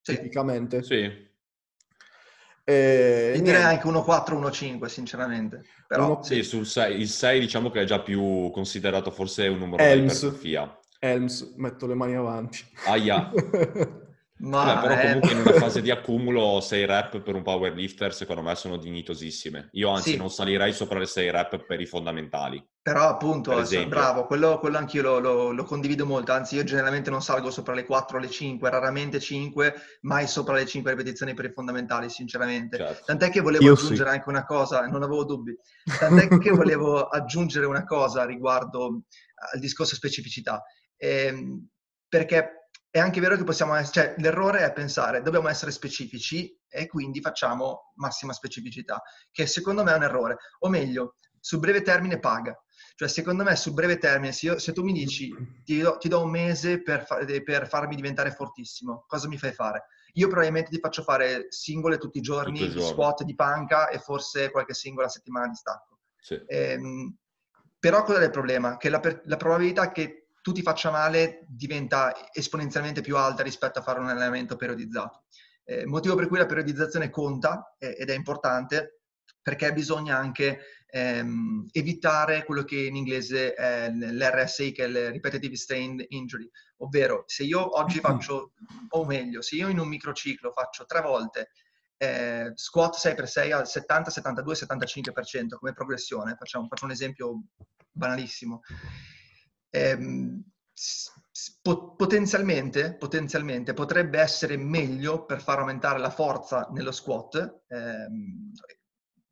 [0.00, 0.16] Sì.
[0.16, 0.82] tipicamente.
[0.82, 1.23] Sì.
[2.66, 3.42] E niente.
[3.42, 5.62] direi anche 1-4, 1-5, sinceramente.
[5.86, 9.58] Però, Uno- Sì, sul 6, il 6 diciamo che è già più considerato forse un
[9.58, 10.78] numero da ipertrofia.
[10.98, 12.64] Helms, metto le mani avanti.
[12.86, 13.30] Aia.
[14.36, 18.12] ma Vabbè, però eh, comunque in una fase di accumulo 6 rep per un powerlifter
[18.12, 19.68] secondo me sono dignitosissime.
[19.72, 20.16] Io anzi Sì.
[20.16, 22.62] non salirei sopra le 6 rep per i fondamentali.
[22.82, 23.88] Però appunto, Per esempio.
[23.90, 27.72] bravo, quello, quello anch'io lo, lo- lo condivido molto, anzi io generalmente non salgo sopra
[27.74, 32.10] le 4 o le 5, raramente 5, mai sopra le 5 ripetizioni per i fondamentali,
[32.10, 32.76] sinceramente.
[32.76, 33.04] Certo.
[33.06, 35.56] Tant'è che volevo Io aggiungere anche una cosa, non avevo dubbi,
[35.98, 39.02] tant'è che volevo aggiungere una cosa riguardo
[39.52, 40.62] al discorso specificità,
[40.96, 41.66] Ehm,
[42.08, 42.63] perché
[42.94, 47.20] è anche vero che possiamo essere, cioè l'errore è pensare dobbiamo essere specifici e quindi
[47.20, 49.02] facciamo massima specificità,
[49.32, 52.56] che secondo me è un errore, o meglio, sul breve termine paga.
[52.94, 56.06] Cioè, secondo me, sul breve termine, se, io- se tu mi dici ti do, ti
[56.06, 59.86] do un mese per, fa- per farmi diventare fortissimo, cosa mi fai fare?
[60.12, 62.80] Io probabilmente ti faccio fare singole tutti i giorni, giorno.
[62.80, 65.98] squat di panca e forse qualche singola settimana di stacco.
[66.16, 66.40] Sì.
[66.46, 67.16] Ehm,
[67.76, 68.76] però qual è il problema?
[68.76, 73.82] Che la, la probabilità che tu ti faccia male diventa esponenzialmente più alta rispetto a
[73.82, 75.24] fare un allenamento periodizzato.
[75.64, 78.98] Eh, motivo per cui la periodizzazione conta eh, ed è importante
[79.40, 85.56] perché bisogna anche ehm, evitare quello che in inglese è l'RSI, che è il Repetitive
[85.56, 86.46] Strain Injury,
[86.78, 88.52] ovvero se io oggi faccio,
[88.90, 91.52] o meglio, se io in un microciclo faccio tre volte
[91.96, 97.44] eh, squat 6x6 al 70, 72, 75% come progressione, facciamo, faccio un esempio
[97.90, 98.60] banalissimo,
[99.74, 100.40] Ehm,
[101.96, 108.52] potenzialmente, potenzialmente potrebbe essere meglio per far aumentare la forza nello squat, ehm,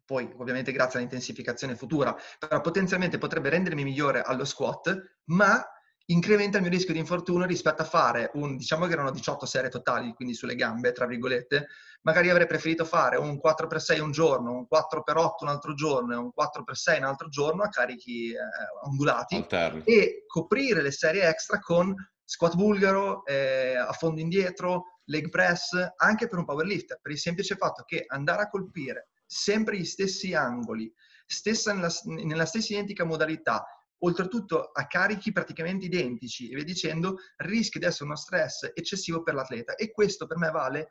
[0.04, 5.64] poi ovviamente grazie all'intensificazione futura, però potenzialmente potrebbe rendermi migliore allo squat, ma
[6.12, 9.70] incrementa il mio rischio di infortunio rispetto a fare un, diciamo che erano 18 serie
[9.70, 11.68] totali, quindi sulle gambe, tra virgolette,
[12.02, 16.30] magari avrei preferito fare un 4x6 un giorno, un 4x8 un altro giorno e un
[16.36, 18.38] 4x6 un altro giorno a carichi eh,
[18.84, 19.82] ondulati Alterni.
[19.84, 21.94] e coprire le serie extra con
[22.24, 27.56] squat bulgaro, eh, a fondo indietro, leg press, anche per un powerlifter, per il semplice
[27.56, 30.92] fatto che andare a colpire sempre gli stessi angoli,
[31.26, 33.64] stessa nella, nella stessa identica modalità,
[34.04, 39.34] oltretutto a carichi praticamente identici e via dicendo, rischia di essere uno stress eccessivo per
[39.34, 40.88] l'atleta e questo per me vale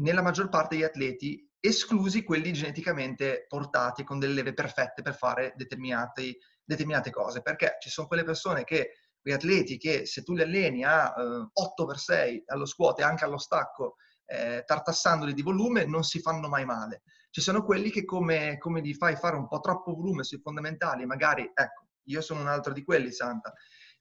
[0.00, 5.54] nella maggior parte degli atleti, esclusi quelli geneticamente portati con delle leve perfette per fare
[5.56, 10.84] determinate cose, perché ci sono quelle persone che, quegli atleti che se tu li alleni
[10.84, 16.20] a eh, 8x6 allo squat e anche allo stacco, eh, tartassandoli di volume, non si
[16.20, 17.02] fanno mai male.
[17.30, 21.04] Ci sono quelli che come, come gli fai fare un po' troppo volume sui fondamentali,
[21.04, 23.52] magari, ecco, io sono un altro di quelli, Santa,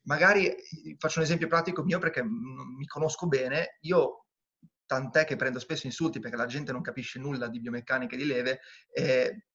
[0.03, 0.55] magari
[0.97, 4.25] faccio un esempio pratico mio perché mi conosco bene, io
[4.85, 8.25] tant'è che prendo spesso insulti perché la gente non capisce nulla di biomeccanica e di
[8.25, 8.59] leve,
[8.91, 9.45] eh,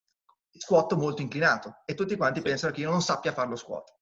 [0.57, 2.47] squat molto inclinato e tutti quanti Sì.
[2.47, 3.93] pensano che io non sappia fare lo squat.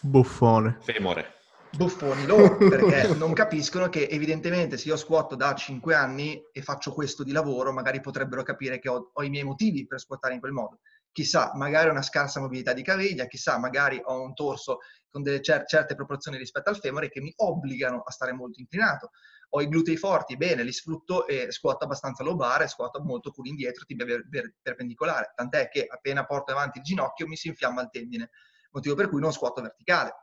[0.00, 0.78] Buffone.
[0.80, 1.34] Femore.
[1.70, 6.92] Buffoni loro, perché non capiscono che evidentemente se io squatto da 5 anni e faccio
[6.92, 10.40] questo di lavoro, magari potrebbero capire che ho, ho i miei motivi per squattare in
[10.40, 10.80] quel modo.
[11.12, 14.78] Chissà, magari ho una scarsa mobilità di caviglia, chissà, magari ho un torso
[15.08, 19.10] con delle cer- certe proporzioni rispetto al femore che mi obbligano a stare molto inclinato.
[19.50, 23.84] Ho i glutei forti, bene, li sfrutto e squatto abbastanza lobare, squatto molto culo indietro,
[23.84, 25.32] tibia per- per- perpendicolare.
[25.34, 28.30] Tant'è che appena porto avanti il ginocchio mi si infiamma il tendine,
[28.72, 30.14] motivo per cui non squatto verticale.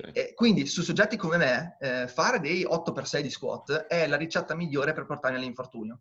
[0.00, 0.32] Okay.
[0.32, 4.94] quindi su soggetti come me, eh, fare dei 8x6 di squat è la ricetta migliore
[4.94, 6.00] per portarmi all'infortunio.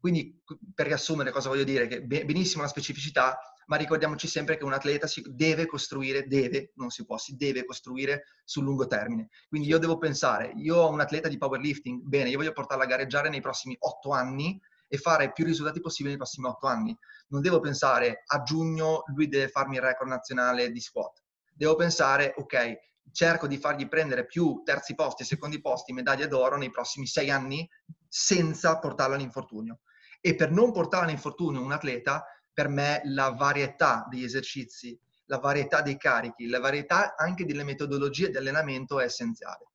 [0.00, 0.42] Quindi,
[0.74, 5.06] per riassumere cosa voglio dire, che benissimo la specificità, ma ricordiamoci sempre che un atleta
[5.06, 9.28] si deve costruire, deve, non si può, si deve costruire sul lungo termine.
[9.48, 12.88] Quindi io devo pensare, io ho un atleta di powerlifting, bene, io voglio portarla a
[12.88, 16.96] gareggiare nei prossimi otto anni e fare più risultati possibili nei prossimi otto anni.
[17.28, 21.22] Non devo pensare a giugno lui deve farmi il record nazionale di squat.
[21.54, 22.76] Devo pensare, ok,
[23.12, 27.30] cerco di fargli prendere più terzi posti e secondi posti, medaglie d'oro nei prossimi sei
[27.30, 27.68] anni
[28.08, 29.80] senza portarlo all'infortunio.
[30.20, 35.80] E per non portare all'infortunio un atleta, per me la varietà degli esercizi, la varietà
[35.80, 39.66] dei carichi, la varietà anche delle metodologie di allenamento è essenziale.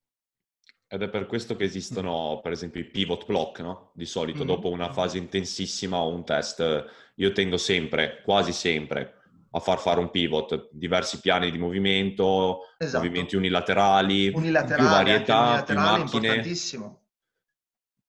[0.88, 3.92] Ed è per questo che esistono, per esempio, i pivot block, no?
[3.96, 4.48] Di solito, mm-hmm.
[4.48, 6.86] dopo una fase intensissima o un test,
[7.16, 13.04] io tendo sempre, quasi sempre, a far fare un pivot, diversi piani di movimento, esatto.
[13.04, 16.28] movimenti unilaterali, unilaterali più varietà, più macchine.
[16.28, 17.05] Importantissimo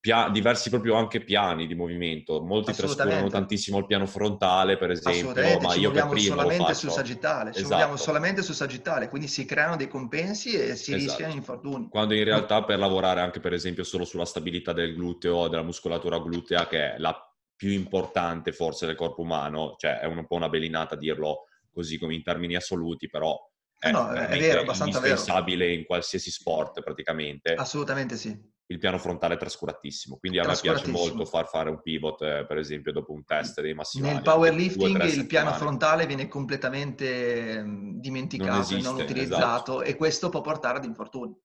[0.06, 2.40] pia- diversi proprio anche piani di movimento.
[2.40, 7.52] Molti trascurano tantissimo il piano frontale, per esempio, ma io per primo solamente sul sagittale,
[7.52, 7.96] ci esatto.
[7.96, 10.94] solamente sul sagittale, quindi si creano dei compensi e si esatto.
[10.94, 11.88] rischiano infortuni.
[11.88, 16.20] Quando in realtà per lavorare anche per esempio solo sulla stabilità del gluteo, della muscolatura
[16.20, 17.18] glutea, che è la
[17.56, 22.14] più importante forse del corpo umano, cioè è un po' una belinata dirlo così come
[22.14, 23.36] in termini assoluti, però
[23.78, 25.78] è, no, è vero, indispensabile vero.
[25.78, 27.54] in qualsiasi sport praticamente.
[27.54, 30.16] Assolutamente sì il piano frontale è trascuratissimo.
[30.16, 33.60] Quindi a me piace molto far fare un pivot, eh, per esempio, dopo un test
[33.60, 34.14] dei massimali.
[34.14, 39.82] Nel powerlifting il piano frontale viene completamente mm, dimenticato, non, esiste, non utilizzato esatto.
[39.82, 41.36] e questo può portare ad infortuni.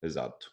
[0.00, 0.52] Esatto.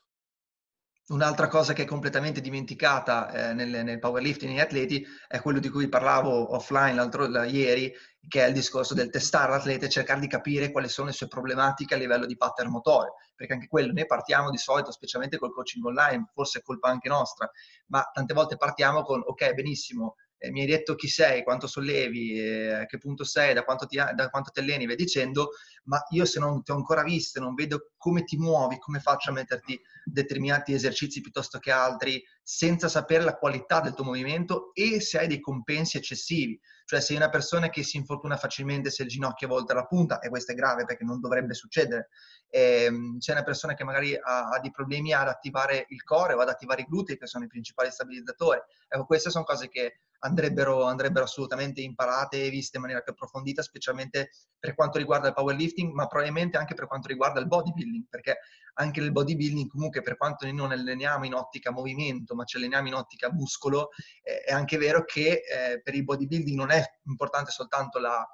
[1.07, 5.67] Un'altra cosa che è completamente dimenticata eh, nel, nel, powerlifting negli atleti è quello di
[5.67, 7.91] cui parlavo offline l'altro l- ieri,
[8.27, 11.27] che è il discorso del testare l'atleta e cercare di capire quali sono le sue
[11.27, 15.51] problematiche a livello di pattern motore, perché anche quello ne partiamo di solito, specialmente col
[15.51, 17.49] coaching online, forse è colpa anche nostra,
[17.87, 20.15] ma tante volte partiamo con ok, benissimo,
[20.49, 23.97] mi hai detto chi sei, quanto sollevi, eh, a che punto sei, da quanto, ti,
[23.97, 25.51] da quanto ti alleni, vai dicendo,
[25.83, 29.29] ma io se non ti ho ancora visto, non vedo come ti muovi, come faccio
[29.29, 34.99] a metterti determinati esercizi piuttosto che altri, senza sapere la qualità del tuo movimento e
[34.99, 36.59] se hai dei compensi eccessivi.
[36.85, 40.19] Cioè sei una persona che si infortuna facilmente se il ginocchio è volta alla punta,
[40.19, 42.09] e questo è grave perché non dovrebbe succedere.
[42.49, 46.39] Ehm, c'è una persona che magari ha, ha, dei problemi ad attivare il core o
[46.39, 48.59] ad attivare i glutei, che sono i principali stabilizzatori.
[48.87, 53.61] Ecco, queste sono cose che andrebbero, andrebbero assolutamente imparate e viste in maniera più approfondita,
[53.61, 58.39] specialmente per quanto riguarda il powerlifting, ma probabilmente anche per quanto riguarda il bodybuilding, perché
[58.75, 62.87] anche nel bodybuilding comunque per quanto noi non alleniamo in ottica movimento, ma ci alleniamo
[62.87, 63.89] in ottica muscolo,
[64.23, 68.25] eh, è anche vero che eh, per il bodybuilding non è importante soltanto la,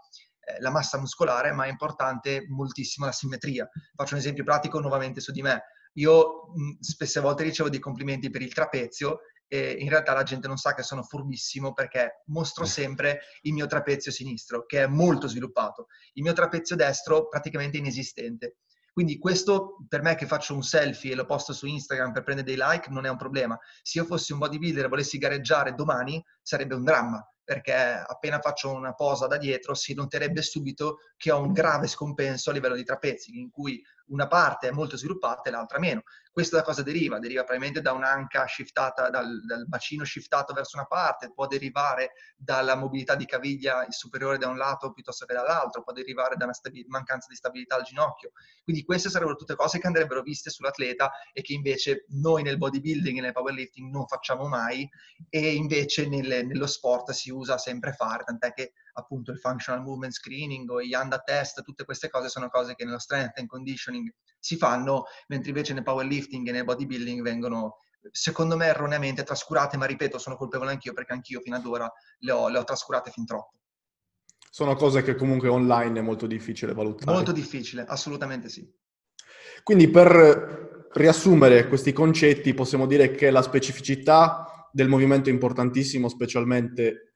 [0.42, 3.70] eh, la massa muscolare, ma è importante moltissimo la simmetria.
[3.96, 5.64] Faccio un esempio pratico nuovamente su di me.
[5.94, 10.48] Io mh, spesse volte ricevo dei complimenti per il trapezio e in realtà la gente
[10.48, 15.28] non sa che sono furbissimo perché mostro sempre il mio trapezio sinistro, che è molto
[15.28, 15.88] sviluppato.
[16.14, 18.58] Il mio trapezio destro praticamente inesistente.
[18.92, 22.48] Quindi questo per me che faccio un selfie e lo posto su Instagram per prendere
[22.48, 23.58] dei like non è un problema.
[23.84, 28.74] Se io fossi un bodybuilder e volessi gareggiare domani sarebbe un dramma perché appena faccio
[28.74, 32.84] una posa da dietro si noterebbe subito che ho un grave scompenso a livello di
[32.84, 36.04] trapezi, in cui una parte è molto sviluppata e l'altra meno.
[36.32, 37.18] Questo da cosa deriva?
[37.18, 42.76] Deriva probabilmente da un'anca shiftata, dal, dal, bacino shiftato verso una parte, può derivare dalla
[42.76, 46.86] mobilità di caviglia superiore da un lato piuttosto che dall'altro, può derivare da una stabi-
[46.88, 48.34] mancanza di stabilità al ginocchio.
[48.64, 53.18] Quindi queste sarebbero tutte cose che andrebbero viste sull'atleta e che invece noi nel bodybuilding
[53.18, 54.88] e nel powerlifting non facciamo mai
[55.30, 60.14] e invece nel, nello sport si usa sempre fare, tant'è che appunto il functional movement
[60.14, 64.12] screening o i Yanda test, tutte queste cose sono cose che nello strength and conditioning
[64.40, 67.78] si fanno, mentre invece nel powerlifting e nel bodybuilding vengono
[68.12, 72.32] secondo me erroneamente trascurate, ma ripeto, sono colpevole anch'io perché anch'io fino ad ora le
[72.32, 73.56] ho, le ho trascurate fin troppo.
[74.50, 77.12] Sono cose che comunque online è molto difficile valutare.
[77.12, 78.68] Molto difficile, assolutamente sì.
[79.62, 87.07] Quindi per riassumere questi concetti possiamo dire che la specificità del movimento è importantissimo, specialmente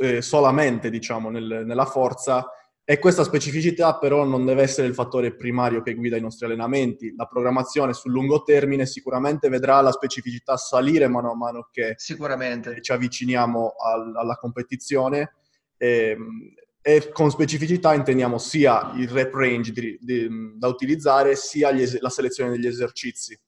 [0.00, 2.48] eh, solamente diciamo, nel, nella forza
[2.84, 7.14] e questa specificità però non deve essere il fattore primario che guida i nostri allenamenti.
[7.16, 12.92] La programmazione sul lungo termine sicuramente vedrà la specificità salire mano a mano che ci
[12.92, 15.34] avviciniamo al, alla competizione.
[15.76, 16.54] E, ehm,
[16.84, 22.10] e con specificità intendiamo sia il rep range di, di, da utilizzare, sia es- la
[22.10, 23.38] selezione degli esercizi.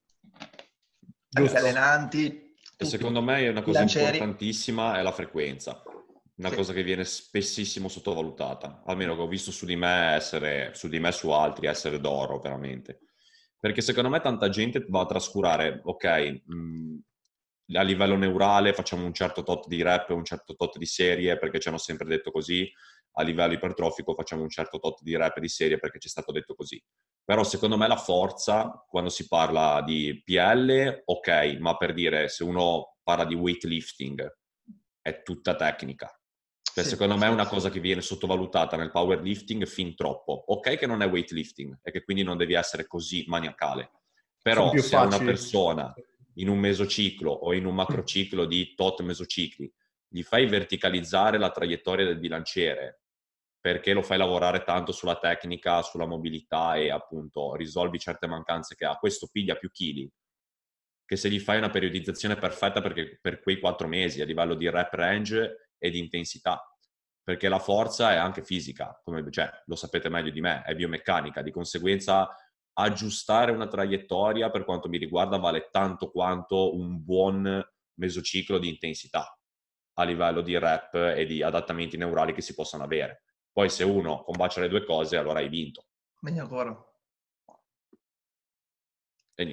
[1.29, 1.53] Giusto?
[1.53, 2.55] Gli allenanti.
[2.77, 5.83] E secondo me è una cosa importantissima è la frequenza.
[6.37, 6.57] Una sì.
[6.57, 10.99] cosa che viene spessissimo sottovalutata, almeno che ho visto su di me essere, su di
[10.99, 13.01] me su altri essere d'oro, veramente.
[13.59, 16.99] Perché secondo me tanta gente va a trascurare, ok, mh,
[17.75, 21.61] a livello neurale facciamo un certo tot di rep, un certo tot di serie, perché
[21.61, 22.71] ci hanno sempre detto così,
[23.17, 26.33] a livello ipertrofico facciamo un certo tot di rep di serie perché ci è stato
[26.33, 26.83] detto così.
[27.25, 32.45] Però secondo me la forza, quando si parla di PL, ok, ma per dire se
[32.45, 34.39] uno parla di weightlifting,
[35.01, 36.11] è tutta tecnica.
[36.75, 40.33] Cioè, sì, secondo me è una cosa che viene sottovalutata nel powerlifting fin troppo.
[40.49, 43.93] Ok che non è weightlifting e che quindi non devi essere così maniacale.
[44.43, 45.15] Però se facili.
[45.15, 45.95] una persona
[46.35, 49.73] in un mesociclo o in un macrociclo di tot mesocicli
[50.09, 53.03] gli fai verticalizzare la traiettoria del bilanciere
[53.61, 58.85] perché lo fai lavorare tanto sulla tecnica, sulla mobilità e appunto risolvi certe mancanze che
[58.85, 58.97] ha.
[58.97, 60.11] Questo piglia più chili
[61.07, 64.69] che se gli fai una periodizzazione perfetta perché, per quei quattro mesi a livello di
[64.69, 66.67] rep range e di intensità.
[67.23, 71.43] Perché la forza è anche fisica, come cioè, lo sapete meglio di me, è biomeccanica.
[71.43, 72.29] Di conseguenza
[72.75, 77.63] aggiustare una traiettoria per quanto mi riguarda vale tanto quanto un buon
[77.97, 79.39] mesociclo di intensità
[79.97, 83.25] a livello di rep e di adattamenti neurali che si possano avere.
[83.53, 85.87] Poi se uno combacia le due cose, allora hai vinto.
[86.21, 86.94] Meglio ancora.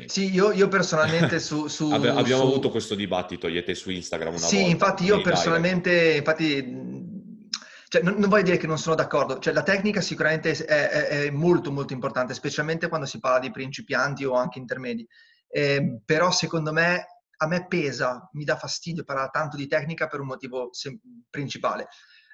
[0.05, 1.65] Sì, io, io personalmente su...
[1.69, 2.33] su abbiamo su...
[2.33, 4.65] avuto questo dibattito io e te su Instagram una sì, volta.
[4.65, 7.49] Sì, infatti io personalmente, infatti,
[7.87, 11.07] cioè, non, non, voglio dire che non sono d'accordo, cioè, la tecnica sicuramente è, è,
[11.07, 15.07] è, molto molto importante, specialmente quando si parla di principianti o anche intermedi,
[15.49, 17.05] eh, però secondo me
[17.37, 21.87] a me pesa, mi dà fastidio parlare tanto di tecnica per un motivo sem- principale.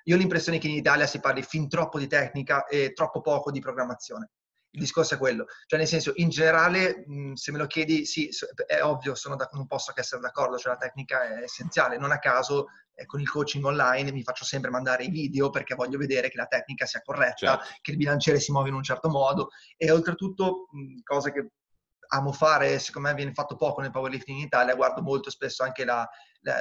[0.03, 3.49] Io ho l'impressione che in Italia si parli fin troppo di tecnica e troppo poco
[3.51, 4.31] di programmazione.
[4.78, 7.03] Il discorso è quello, cioè nel senso, in generale,
[7.34, 8.30] se me lo chiedi, sì,
[8.67, 11.97] è ovvio, da, non posso che essere d'accordo, cioè la tecnica è essenziale.
[11.97, 15.73] Non a caso, eh, con il coaching online mi faccio sempre mandare i video perché
[15.73, 17.65] voglio vedere che la tecnica sia corretta, certo.
[17.82, 20.67] che il bilanciere si muove in un certo modo e oltretutto,
[21.03, 21.49] cose che
[22.09, 25.86] amo fare, secondo me viene fatto poco nel powerlifting in Italia, guardo molto spesso anche
[25.86, 26.07] la,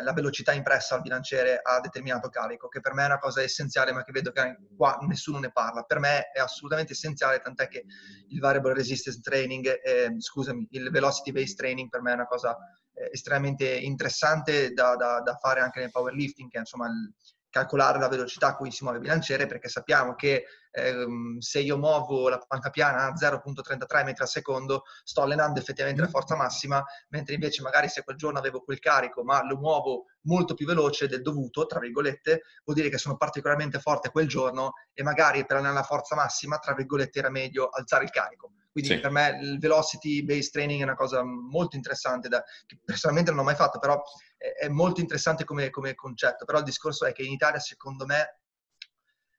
[0.01, 3.93] la, velocità impressa al bilanciere a determinato carico, che per me è una cosa essenziale,
[3.93, 5.83] ma che vedo che qua nessuno ne parla.
[5.83, 7.85] Per me è assolutamente essenziale, tant'è che
[8.29, 12.57] il variable resistance training, eh, scusami, il velocity based training per me è una cosa
[12.95, 17.15] eh, estremamente interessante da, da, da, fare anche nel powerlifting, che è insomma il,
[17.57, 20.45] calcolare la velocità a cui si muove il bilanciere perché sappiamo che
[20.77, 26.03] ehm, se io muovo la panca piana a 0.33 metri al secondo sto allenando effettivamente
[26.03, 30.05] la forza massima, mentre invece magari se quel giorno avevo quel carico ma lo muovo
[30.23, 34.73] molto più veloce del dovuto, tra virgolette, vuol dire che sono particolarmente forte quel giorno
[34.93, 38.53] e magari per allenare la forza massima, tra virgolette, era meglio alzare il carico.
[38.77, 39.01] Quindi sì.
[39.01, 43.41] per me il velocity based training è una cosa molto interessante, da, che personalmente non
[43.41, 44.03] ho mai fatto, però
[44.37, 46.45] è, è molto interessante come, come, concetto.
[46.45, 48.41] Però il discorso è che in Italia, secondo me,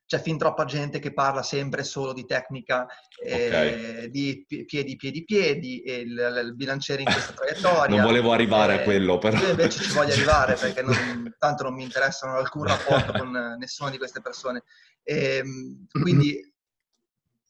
[0.07, 2.87] c'è fin troppa gente che parla sempre solo di tecnica,
[3.21, 4.03] okay.
[4.03, 7.93] eh, di piedi, piedi, piedi, e il, il bilanciere in questa traiettoria.
[7.93, 9.37] non volevo arrivare eh, a quello, però.
[9.37, 13.89] Io invece ci voglio arrivare perché non, tanto non mi interessano alcun rapporto con nessuna
[13.89, 14.63] di queste persone.
[15.03, 16.53] E, ehm, quindi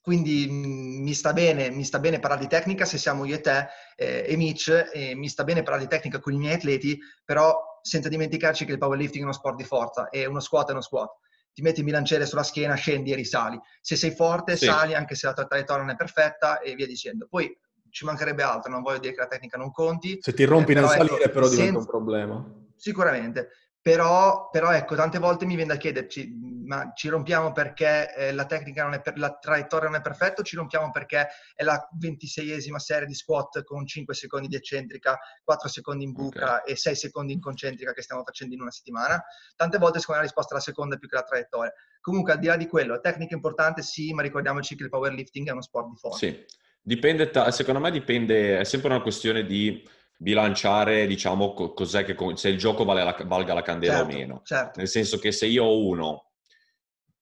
[0.07, 3.41] quindi mh, mi, sta bene, mi sta bene parlare di tecnica se siamo io e
[3.41, 6.97] te eh, e Mitch, e mi sta bene parlare di tecnica con i miei atleti,
[7.25, 10.71] però senza dimenticarci che il powerlifting è uno sport di forza e uno squat è
[10.71, 11.11] uno squat.
[11.57, 13.59] Ti metti il bilanciere sulla schiena, scendi e risali.
[13.81, 14.65] Se sei forte, sì.
[14.65, 17.25] sali anche se la tua traiettoria non è perfetta e via dicendo.
[17.27, 17.51] Poi
[17.89, 20.19] ci mancherebbe altro, non voglio dire che la tecnica non conti.
[20.21, 21.79] Se ti rompi eh, nel salire ecco, però diventa senza...
[21.79, 22.53] un problema.
[22.75, 23.49] Sicuramente,
[23.81, 26.31] però, però, ecco, tante volte mi viene da chiederci,
[26.67, 30.41] ma ci rompiamo perché eh, la tecnica non è per, la traiettoria non è perfetta
[30.41, 35.17] o ci rompiamo perché è la ventiseiesima serie di squat con 5 secondi di eccentrica,
[35.43, 36.73] 4 secondi in buca okay.
[36.73, 39.23] e 6 secondi in concentrica che stiamo facendo in una settimana?
[39.55, 41.73] Tante volte secondo me la risposta è la seconda più che la traiettoria.
[42.01, 45.47] Comunque al di là di quello, la tecnica importante sì, ma ricordiamoci che il powerlifting
[45.47, 46.17] è uno sport di forza.
[46.17, 46.45] Sì,
[46.81, 49.83] dipende, secondo me dipende, è sempre una questione di
[50.17, 54.41] bilanciare, diciamo, cos'è che, se il gioco vale la, valga la candela certo, o meno.
[54.43, 54.79] Certo.
[54.79, 56.26] Nel senso che se io ho uno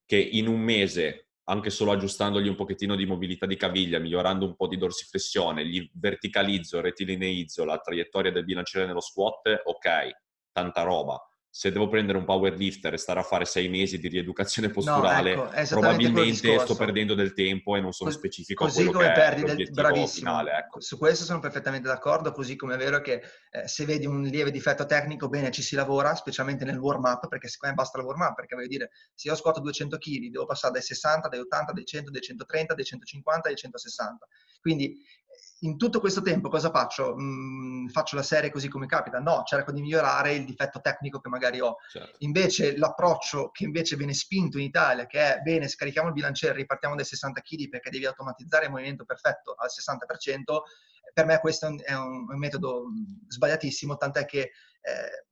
[0.06, 4.56] che in un mese, anche solo aggiustandogli un pochettino di mobilità di caviglia, migliorando un
[4.56, 10.10] po' di dorsiflessione, gli verticalizzo, retilineizzo la traiettoria del bilanciere nello squat, ok,
[10.52, 11.20] tanta roba.
[11.56, 15.50] Se devo prendere un powerlifter e stare a fare sei mesi di rieducazione posturale, no,
[15.54, 20.32] ecco, probabilmente sto perdendo del tempo e non sono specifico così come perdi del, bravissimo.
[20.32, 20.52] finale.
[20.52, 20.82] Ecco.
[20.82, 24.52] Su questo sono perfettamente d'accordo, così come è vero che eh, se vedi un lieve
[24.52, 28.36] difetto tecnico, bene, ci si lavora, specialmente nel warm-up, perché secondo me basta il warm-up,
[28.36, 31.86] perché voglio dire, se io squato 200 kg, devo passare dai 60, dai 80, dai
[31.86, 34.28] 100, dai 130, dai 150, dai 160.
[34.60, 34.98] Quindi
[35.66, 37.16] in tutto questo tempo cosa faccio?
[37.20, 39.20] Mm, faccio la serie così come capita?
[39.20, 41.78] No, cerco di migliorare il difetto tecnico che magari ho.
[41.90, 42.18] Certo.
[42.20, 46.96] Invece l'approccio che invece viene spinto in Italia, che è bene, scarichiamo il bilanciere, ripartiamo
[46.96, 50.62] dai 60 kg perché devi automatizzare il movimento perfetto al 60%,
[51.14, 52.86] per me questo è un, metodo
[53.28, 54.40] sbagliatissimo, tant'è che
[54.82, 55.26] eh,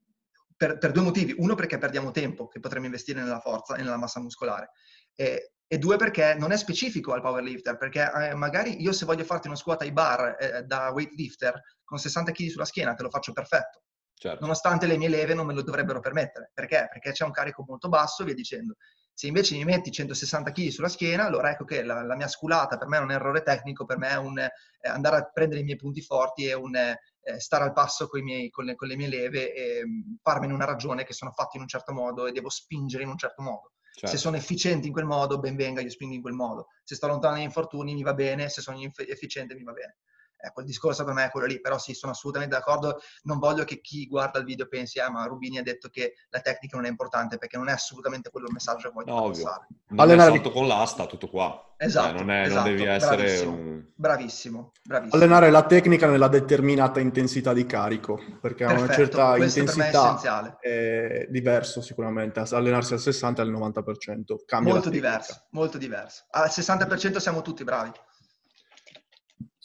[0.56, 1.36] per, per, due motivi.
[1.38, 4.72] Uno perché perdiamo tempo che potremmo investire nella forza e nella massa muscolare.
[5.16, 9.24] E, e due perché non è specifico al powerlifter, perché eh, magari io se voglio
[9.24, 13.10] farti uno squat ai bar eh, da weightlifter con 60 kg sulla schiena te lo
[13.10, 13.82] faccio perfetto.
[14.14, 14.40] Certo.
[14.42, 16.52] Nonostante le mie leve non me lo dovrebbero permettere.
[16.54, 16.88] Perché?
[16.92, 18.76] Perché c'è un carico molto basso e via dicendo.
[19.16, 22.78] Se invece mi metti 160 kg sulla schiena, allora ecco che la, la, mia sculata
[22.78, 24.52] per me è un errore tecnico, per me è un eh,
[24.88, 27.00] andare a prendere i miei punti forti e un eh,
[27.40, 30.66] stare al passo con, miei, con, le, con, le, mie leve e mm, farmene una
[30.66, 33.72] ragione che sono fatti in un certo modo e devo spingere in un certo modo.
[33.96, 34.16] Certo.
[34.16, 36.70] Se sono efficienti in quel modo, ben venga, io spingo in quel modo.
[36.84, 39.98] Se sto lontano dagli infortuni, mi va bene, se sono efficiente, mi va bene.
[40.46, 43.00] Ecco, il discorso per me è quello lì, però sì, sono assolutamente d'accordo.
[43.24, 46.42] Non voglio che chi guarda il video pensi, ah, ma Rubini ha detto che la
[46.42, 49.68] tecnica non è importante, perché non è assolutamente quello il messaggio che voglio no, passare.
[49.88, 50.32] Non Allenare...
[50.32, 51.74] è salto con l'asta, tutto qua.
[51.78, 53.86] Esatto, cioè, non, è, esatto, non devi essere bravissimo, un...
[53.96, 60.58] bravissimo, bravissimo, Allenare la tecnica nella determinata intensità di carico, perché a una certa intensità
[60.60, 64.46] è, è, diverso sicuramente, allenarsi al 60 e al 90%.
[64.46, 66.26] Cambia molto diverso, molto diverso.
[66.32, 67.92] Al 60% siamo tutti bravi.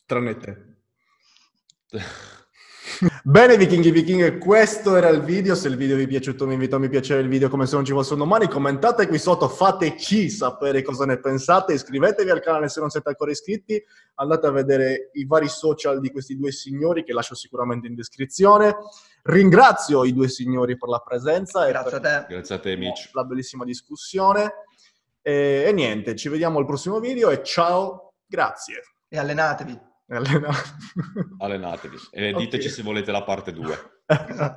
[0.09, 0.57] Tranne te.
[3.23, 6.77] Bene vichinghi vichinghe, questo era il video, se il video vi è piaciuto mi invito
[6.77, 9.49] a mi piacere il video come se non ci fosse un domani, commentate qui sotto,
[9.49, 13.85] fateci sapere cosa ne pensate, iscrivetevi al canale se non siete ancora iscritti,
[14.15, 18.77] andate a vedere i vari social di questi due signori che lascio sicuramente in descrizione.
[19.25, 22.33] Ringrazio i due signori per la presenza Grazie e per a te.
[22.33, 23.11] Grazie a te, Mitch.
[23.13, 24.55] la bellissima discussione.
[25.21, 28.81] E, e niente, ci vediamo al prossimo video e ciao, grazie.
[29.07, 29.88] E allenatevi.
[30.09, 31.37] Allenatevi.
[31.39, 31.97] Allenatevi.
[32.11, 32.69] E diteci okay.
[32.71, 33.79] se volete la parte 2.